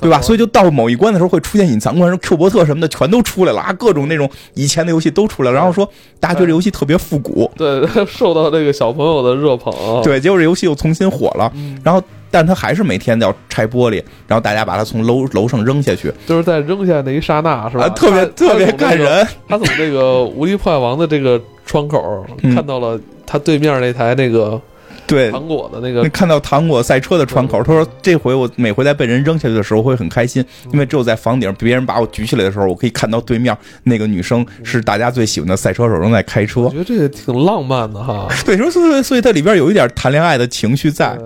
[0.00, 0.20] 对吧？
[0.20, 5.56] 所以以就到某一关的时候会出现隐藏关，说 Q 伯特什么的全都出来了啊，各种那种以前的游戏都出来了。
[5.56, 11.50] 然后说大家觉得这游戏特别复古，对 受到这个小朋友的热捧，对，结果这游戏又重新火了。
[11.54, 12.02] 嗯，然后，
[12.34, 17.84] 但他还是每天要拆玻璃，然后大家把他从楼楼上扔下去，就是在扔下那一刹那是吧？
[17.84, 18.98] 啊，特别特别感。
[18.98, 19.24] 人。
[19.48, 24.60] 他从这个无敌破坏王的这个窗口嗯看到了他对面那台那个
[25.06, 36.70] 对，糖果的那个看到糖果赛车的窗口，他说这回我每回在被人扔下去的时候会很开心，因为只有在房顶别人把我举起来的时候，我可以看到对面那个女生是大家最喜欢的赛车手正在开车我。
[36.70, 38.28] 觉得这个挺浪漫的哈。
[38.44, 41.16] 对，说所以所以它里边有一点谈恋爱的情绪在，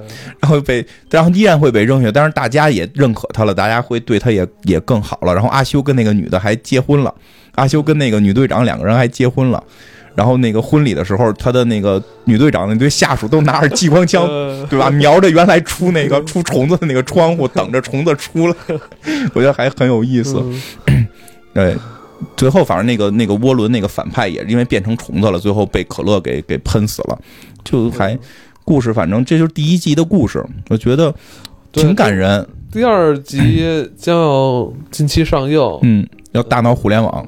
[0.40, 5.32] 然后被然后依然会被扔下，但是大家也认可他了，大家会对他也也更好了。
[5.32, 7.14] 然后阿修跟那个女的还结婚了，
[7.54, 9.62] 阿修跟那个女队长两个人还结婚了。
[10.18, 14.90] 然后那个婚礼的时候，他的那个女队长那堆下属都拿着激光枪，呃对吧？
[14.90, 18.54] 瞄着原来出那个出虫子的那个窗户，等着虫子出来，
[19.32, 20.42] 我觉得还很有意思。
[20.86, 21.06] 嗯
[21.54, 21.76] 对，
[22.36, 27.16] 最后反正那个那个涡轮那个反派也是因为变成虫子了，最后被可乐给给喷死了，
[27.62, 28.18] 就还
[28.64, 31.14] 故事，反正这就是第一集的故事，我觉得
[31.70, 32.44] 挺感人。
[32.72, 37.24] 第二集将要近期上映，嗯，要大闹互联网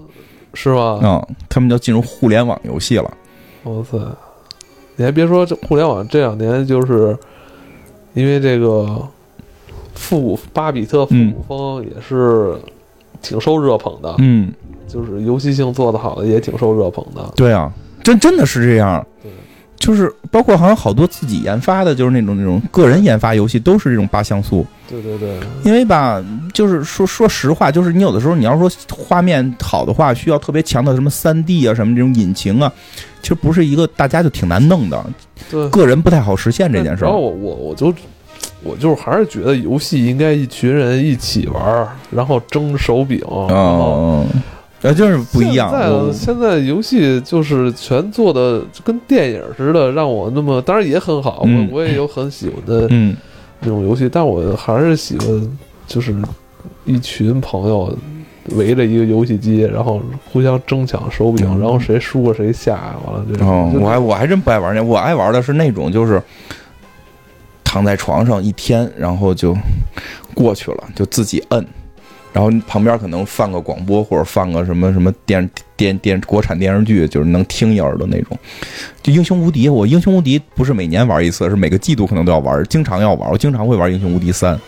[0.55, 1.01] 是吧？
[1.03, 3.11] 嗯、他们要进入互联网游戏了。
[3.65, 3.99] 哇塞！
[4.97, 7.17] 你还别说，这互联网这两年就是
[8.15, 9.01] 因为这个
[9.95, 12.55] 复古巴比特复古风也是
[13.23, 14.53] 挺受热捧的，嗯，
[14.87, 17.33] 就是游戏性做得好的也挺受热捧的。
[17.37, 17.73] 对啊，
[18.03, 19.07] 真真的是这样。
[19.23, 19.31] 对，
[19.81, 24.65] 就是包括好像好多自己研发的，就是那种那种个人研发游戏，都是这种八像素。
[24.89, 26.23] 对对对，因为吧，
[26.53, 32.71] 就是说说实话，就是你有的时候你要说画面好的话，需要特别强的什么三 D 啊，什么这种引擎啊，
[33.23, 35.05] 其实不是一个大家就挺难弄的，
[35.51, 37.09] 对个人不太好实现这件事儿。
[37.09, 37.95] 然后我我我就
[38.63, 43.47] 我就是还是觉得游戏应该一群人一起玩儿，然后争手柄，然后。
[43.47, 44.27] 哦，
[44.83, 45.71] 呃，就是不一样。
[45.71, 53.15] 现在现在游戏就是全做的就跟电影似的，让我那么当然也很好，嗯我我也有很喜欢的嗯，
[53.61, 56.15] 那种游戏，但我还是喜欢就是
[56.87, 57.95] 一群朋友
[58.57, 60.01] 围着一个游戏机，然后
[60.33, 63.83] 互相争抢手柄，嗯然后谁输了谁下，完了这哦，种。
[63.83, 66.23] 我还我还真不爱玩那，我爱玩的是那种就是
[67.63, 69.55] 躺在床上一天，然后就
[70.35, 71.67] 过去了，就自己摁，
[72.33, 78.39] 然后旁边可能放个广播或者放个什么什么电电电国产电视剧，就是能听一耳朵那种。
[79.03, 84.59] 就英雄无敌，我英雄无敌不是每年玩一次，是每个季度可能都要玩，经常要玩，我经常会玩英雄无敌三。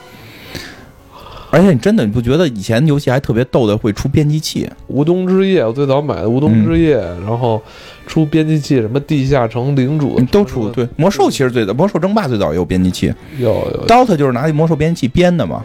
[1.52, 4.66] 而且你真的你不觉得以前游戏还特别逗的会出编辑器？
[4.88, 7.62] 无冬之夜，我最早买的无冬之夜，然后
[8.06, 13.12] 出编辑器，什么地下城领主嗯都出对魔兽其实最早，魔兽争霸最早也有编辑器。
[13.38, 15.62] 有有 DOTA 就是拿魔兽编辑器编的嘛。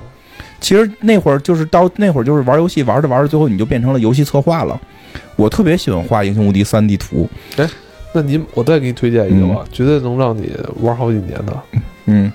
[0.60, 4.80] 其实那会儿就是到那会儿就是玩游戏玩着玩着，最后你就变成了游戏策划了。
[5.36, 7.68] 我特别喜欢画《英雄无敌三》地图，哎
[8.14, 10.49] 那您我再给你推荐一个吧，绝对能让你
[10.82, 11.62] 玩好几年的，
[12.05, 12.32] 嗯，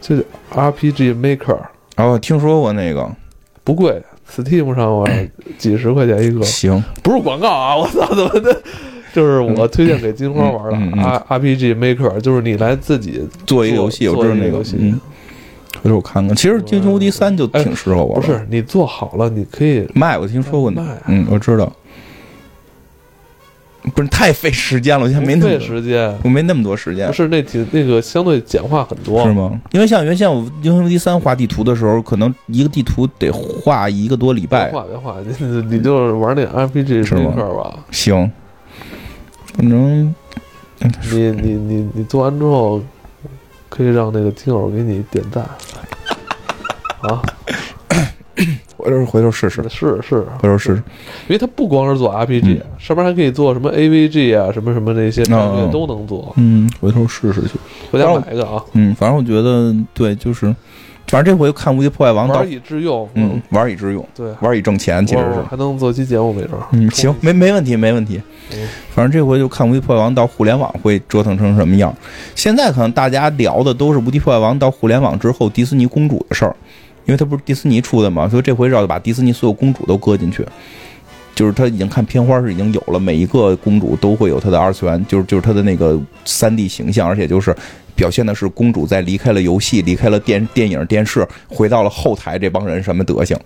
[0.00, 0.24] 就是
[0.54, 1.58] RPG Maker，
[1.96, 3.10] 哦听说过那个，
[3.64, 4.00] 不贵
[4.30, 7.76] ，Steam 上玩 几十块钱一个，行，不是广告啊！
[7.76, 8.62] 我操，怎么的？
[9.12, 14.98] 就是我推荐给金花玩的嗯嗯嗯 R RPG Maker，就是你来自己做一个游戏，我知道那游戏，嗯，
[15.82, 16.34] 回头我看看。
[16.36, 21.72] 其实《英雄无敌三》就挺适合我的，不是你做好了，你可以卖，我听说过你卖啊，嗯，我知道。
[23.96, 27.12] 不是太费时间了，我现在没那么多，时间，我没那么多时间不。
[27.12, 29.60] 是那挺那个相对简化很多，是吗？
[29.72, 34.70] 因为像原先我《英雄无敌三》画地图的时候，可能一个地图得画一个多礼别拜。
[34.70, 37.74] 画别画，你你你就是玩那 RPG 是吗吧。
[37.90, 38.30] 行，
[39.56, 40.14] 反正
[41.10, 42.80] 你你你你做完之后，
[43.74, 45.42] 可以让那个听友给你点赞。
[47.00, 47.22] 啊，
[48.76, 50.82] 回头回头试试，是是，回头试试。
[51.26, 56.34] 因为它不光是做 RPG，、上面还可以做什么 AVG 啊，什么什么那些战略嗯都能做。
[56.36, 57.54] 嗯，回头试试去。
[57.90, 60.54] 回家买一个啊，嗯，反正我觉得对，就是，
[61.12, 63.06] 反正这回看《无敌破坏王》到玩以致用。
[63.12, 65.42] 嗯，玩以致用，对，玩以挣钱，其实是。
[65.42, 66.66] 还能做期节目，没准儿。
[66.72, 68.18] 嗯，行，没没问题，没问题
[68.50, 68.66] 嗯。
[68.94, 71.94] 反正这回就看《无敌破坏王》到互联网会折腾成什么样。
[72.34, 76.56] 现在可能大家聊的都是《无敌破坏王》到互联网之后迪士尼公主的事儿，
[77.04, 80.42] 因为它不是迪士尼出的嘛，所以这回要把迪士尼所有公主都搁进去。
[81.34, 87.56] 就是他已经看片花是已经有了，每一个公主都会有她的二次元，就是就是她的那个三 D 形象，而且就是
[87.94, 93.38] 表现的是公主在离开了游戏、离开了电电影、电视，回到了后台这帮人什么德行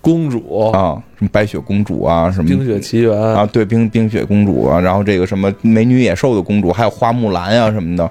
[0.00, 1.00] 公主、啊？
[1.16, 8.10] 什么白雪公主啊，什么冰雪奇缘啊，对，冰冰雪公主啊，然后这个什么美女野兽的公主，还有花木兰啊什么的。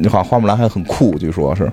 [0.00, 1.68] 你好像花木兰还很酷，据说是，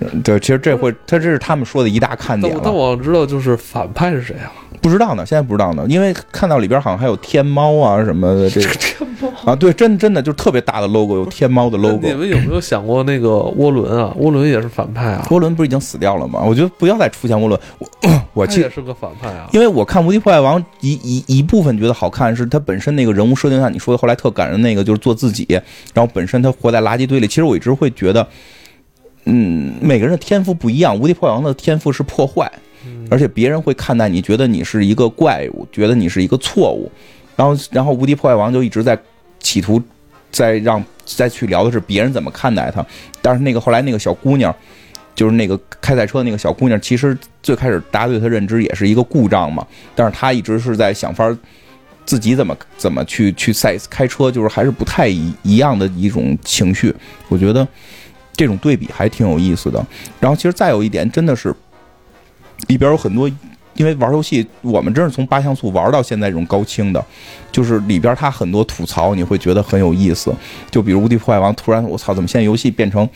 [0.00, 2.60] 嗯对，其实这回，他这是他们说的一大看点了。
[2.62, 4.52] 但我但我知道就是反派是谁啊？
[4.80, 9.28] 不知道呢，现在不知道呢，因为看到里边好像还有天猫啊什么的，这个 天猫。
[9.44, 12.12] 啊，对，真真的就是特别大的 logo，有天猫的 logo 你。
[12.12, 14.14] 们有没有想过那个涡轮啊？
[14.18, 16.42] 涡轮也是反派啊，涡轮不是已经死掉了吗？
[16.44, 17.60] 我觉得不要再出现涡轮。
[17.78, 17.88] 我
[18.34, 19.48] 我其实他也是个反派啊。
[19.52, 25.46] 因为我看《无敌破坏王》一一一部分觉得好看，是他本身那个人物设定像你说的后来特感人那个，就是做自己，
[25.94, 27.26] 然后本身他活在垃圾堆里。
[27.26, 28.26] 其实我一直会觉得，
[29.24, 30.96] 嗯，每个人的天赋不一样。
[30.96, 32.50] 无敌破坏王的天赋是破坏，
[33.10, 36.90] 而且别人会看待你，觉得你是一个怪物，觉得你是一个错误。
[37.36, 38.98] 然后，然后无敌破坏王就一直在
[39.40, 39.82] 企图
[40.30, 42.84] 再让再去聊的是别人怎么看待他。
[43.22, 44.54] 但是那个后来那个小姑娘。
[45.14, 49.66] 就是那个开赛车那个小姑娘，其实最开始大家对她认知也是一个故障嘛，
[49.96, 51.36] 但是她一直是在想法
[52.06, 56.94] 自己怎么怎么去去赛开车，就是还是不太一一样的一种情绪。
[57.28, 57.66] 我觉得
[58.36, 59.84] 这种对比还挺有意思的。
[60.20, 61.52] 然后其实再有一点，真的是
[62.66, 63.30] 里边有很多，
[63.74, 67.02] 因为玩游戏，我们真是从八像素玩到现在这种高清的，
[67.50, 70.34] 就是里边它很多吐槽你会觉得很有意思。
[70.70, 73.08] 就比如《无敌破坏王》，突然我操，怎么现在游戏变成？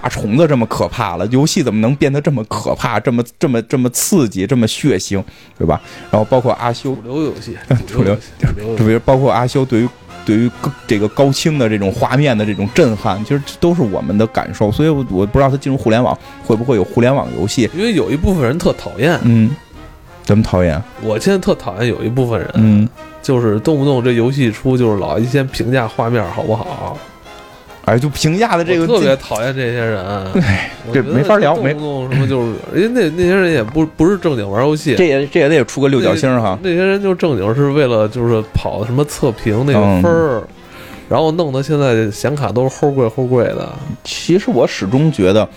[0.00, 5.20] 大虫子这么可怕了，游戏怎么能变得这么可怕，这么这么这么刺激，这么血腥，
[5.58, 5.80] 对吧？
[6.08, 9.88] 然后包括阿修主，流游戏，主流游戏 主流特别包括阿修对于
[10.28, 14.70] 对于高这个高清的这种画面的这种震撼，其实都是我们的感受。
[14.70, 17.70] 所以我我不知道它进入互联网会不会有互联网游戏。
[17.74, 19.48] 因为有一部分人特讨厌，嗯，
[20.24, 20.78] 怎么讨厌？
[21.00, 22.86] 我现在特讨厌有一部分人，嗯，
[23.22, 26.98] 就是动不动这游戏一出就是老一先评价画面好不好，
[27.88, 30.04] 哎，就评价的这个特别讨厌这些人。
[30.42, 36.58] 哎我觉得这没法聊没不动什么就是，因为那那些人也不不是正经玩游戏，这也这也得出个六角星哈。
[36.62, 40.42] 那些人就正经是为了就是跑什么测评那个分儿，
[41.08, 43.72] 然后弄得现在显卡都是齁贵齁贵的。
[44.04, 45.48] 其实我始终觉得，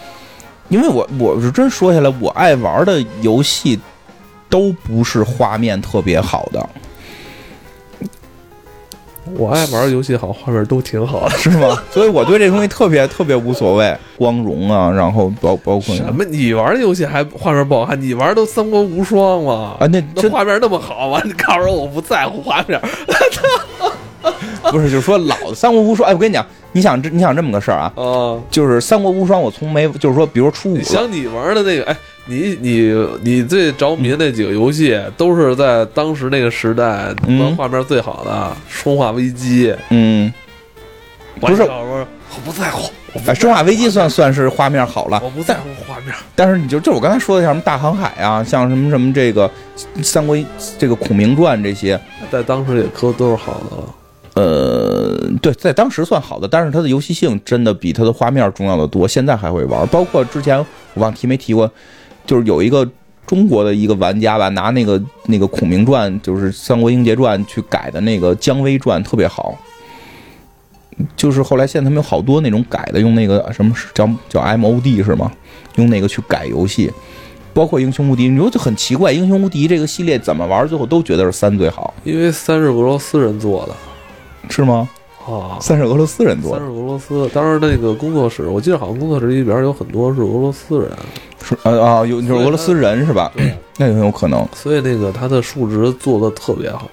[0.69, 3.79] 因为我我是真说下来，我爱玩的游戏
[4.49, 6.69] 都不是画面特别好的。
[9.37, 11.37] 我爱玩游戏，好画面都挺好的。
[11.37, 11.77] 是吗？
[11.91, 16.23] 所以我对这东西特别特别无所谓，光荣啊，然后包包括什么？
[16.25, 17.99] 你玩的游戏还画面不好看？
[18.01, 19.75] 你玩都三国无双吗？
[19.79, 21.21] 啊，那那画面那么好吗？
[21.23, 22.79] 你告诉我，我不在乎画面。
[24.71, 26.09] 不是，就是说老的三国无双。
[26.09, 27.91] 哎，我跟你讲，你想这你想这么个事儿啊？
[27.95, 38.31] 哦，就是三国无双，我从没就是说，比如初五，想你玩的那个，哎，你你你最着迷的那几个游戏，都是在当时那个时代玩画面最好的
[38.83, 39.69] 《生化危机》。
[39.89, 40.31] 嗯，
[41.39, 42.05] 不是，我
[42.45, 42.91] 不在乎。
[43.25, 46.15] 哎，《生化危机》算算是画面好了，我不在乎画面。
[46.33, 49.49] 但是你就就我刚才说的，像什么大航海啊，像什么什么这个
[50.01, 50.37] 三国
[50.79, 51.99] 这个孔明传这些，
[52.31, 53.95] 在当时也可都是好的了。
[54.35, 59.05] 呃，对，在当时算好的，但是它的游戏性真的比它的画面重要的多。
[59.05, 60.57] 现在还会玩，包括之前
[60.93, 61.69] 我忘提没提过，
[62.25, 62.89] 就是有一个
[63.25, 69.57] 中国的一个玩家吧，拿那个那个《孔明传》就是《三国英杰传》去改的那个《姜维传》，特别好。
[71.15, 75.31] 就是后来现在他们有好多那种改的，用那个什么叫叫 MOD 是吗？
[75.75, 76.91] 用那个去改游戏，
[77.53, 83.75] 包括《英雄无敌》，你说就很奇怪，《英雄无敌》这个系列怎么玩，最后都觉得是三最好，因为三是俄罗斯人做的。
[84.49, 84.87] 是吗？
[85.27, 86.57] 啊，三是俄罗斯人做的。
[86.57, 90.91] 三是俄罗斯，当时那个工作室，我记得好像工作室里边有很多是俄罗斯人。
[91.43, 93.31] 是啊啊，有就是俄罗斯人是吧？
[93.35, 94.47] 对，那就很有可能。
[94.53, 96.89] 所以那个他的数值做的特别好。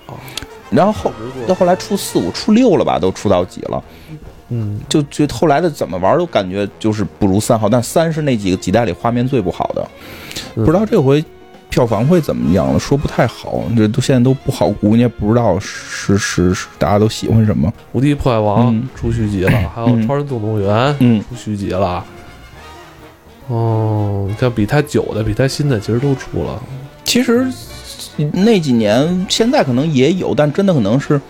[0.70, 1.10] 然后后
[1.46, 3.82] 到后来出四五出六了吧，都出到几了？
[4.50, 9.88] 嗯，就就后来的怎么玩都感觉就是不如三好，但三是那几个几代里画面最不好的。
[10.54, 11.24] 不知道这回。
[11.70, 12.78] 票房会怎么样？
[12.80, 17.72] 说不太好，这都现在都不好估，你也不知道是是是大家都喜欢什么。
[17.92, 22.04] 无敌破坏王出续集了，还有超人总动员嗯出续集了。
[23.48, 26.62] 哦，像比他久的、比他新的，其实都出了。
[27.04, 27.46] 其实
[28.32, 31.20] 那几年现在可能也有，但真的可能是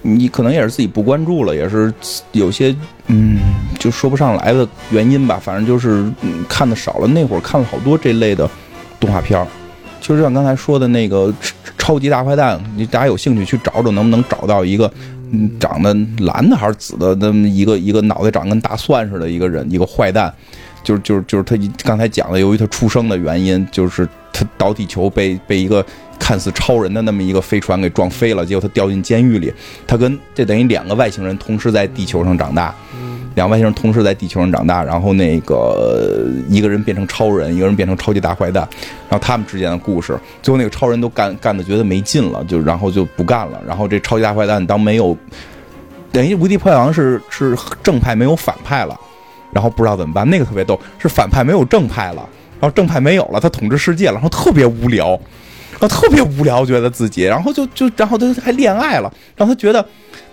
[0.00, 1.92] 你可能也是自己不关注了，也是
[2.32, 2.74] 有些
[3.08, 3.38] 嗯
[3.78, 5.40] 就说不上来的原因吧。
[5.42, 6.10] 反正就是
[6.48, 7.06] 看的少了。
[7.06, 8.48] 那会儿看了好多这类的
[8.98, 9.46] 动画片儿。
[10.02, 11.32] 就像刚才说的那个
[11.78, 14.92] 超级大坏蛋，你大家有兴趣去找找，能不能找到一个
[15.60, 15.94] 长得
[16.24, 20.30] 蓝的还是紫的那么一个一个脑袋长跟大蒜似的一个人，一个坏蛋，
[20.82, 25.84] 就是就是就是他刚才讲的，由于他出生的原因，就是他到地球被被一个
[26.18, 29.52] 看似超人的那么一个飞船给撞飞了，结果他掉进监狱里，
[29.86, 32.74] 他跟这等于两个外星人同时在地球上长大。
[33.34, 38.68] 两外星人同时在地球上长大，然后那个一个人变成超人，一个人变成超级大坏蛋，
[39.08, 45.16] 然后他们之间的故事，最后那个超人都干干的觉得没劲了，就然后就不干了，然后这超级大坏蛋当没有，
[46.10, 48.98] 等于无敌破坏王是是正派没有反派了，
[49.52, 52.28] 然后不知道怎么办，那个特别逗，是反派没有正派了，
[52.60, 55.18] 然后正派没有了，他统治世界了，然后特别无聊，
[55.82, 59.84] 后特别无聊，觉得自己，然后就就然后他还恋爱了，然后他觉得。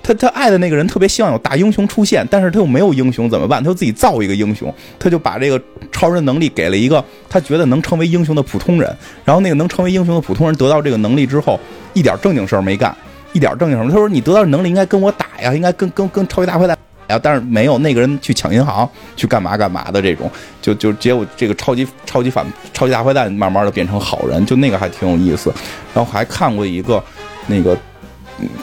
[0.02, 3.62] 他他爱的那个人特别希望有大英雄出现，但是他又没有英雄怎么办？
[3.62, 8.96] 他就自己造一个英雄，他就把这个超人能力给了一个他觉得能成为英雄的普通人。
[9.26, 11.60] 然后那个能成为英雄的普通人得到这个能力之后，
[11.94, 12.96] 一点正经事儿没干，
[13.34, 13.90] 一点正经事儿。
[13.90, 16.78] 他说：“你得到能力应该跟我打呀，应该跟跟跟超级大坏蛋
[17.10, 20.32] 呀。”但是没有那个人去抢银行，去干嘛干嘛的这种，
[20.62, 25.54] 就就结果这个超级超级反超级大坏蛋慢慢的变成好人，就那个还挺有意思。
[25.94, 27.04] 然后还看过一个
[27.48, 27.78] 那个。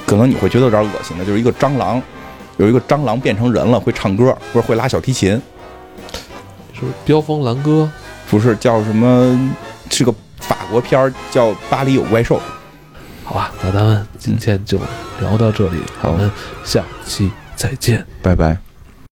[0.06, 2.02] 可能你会觉得有点恶心的，就是一个蟑螂，
[2.56, 5.38] 有一个蟑螂变成人了，会唱歌，不是会拉小提琴，
[6.72, 7.86] 是飙风蓝歌，
[8.30, 9.38] 不是叫什么？
[9.90, 12.36] 是个法国片儿，叫《巴黎有怪兽》。
[13.22, 14.78] 好吧，那咱们今天就
[15.20, 16.30] 聊到这里，我们
[16.64, 18.65] 下期再见，拜拜。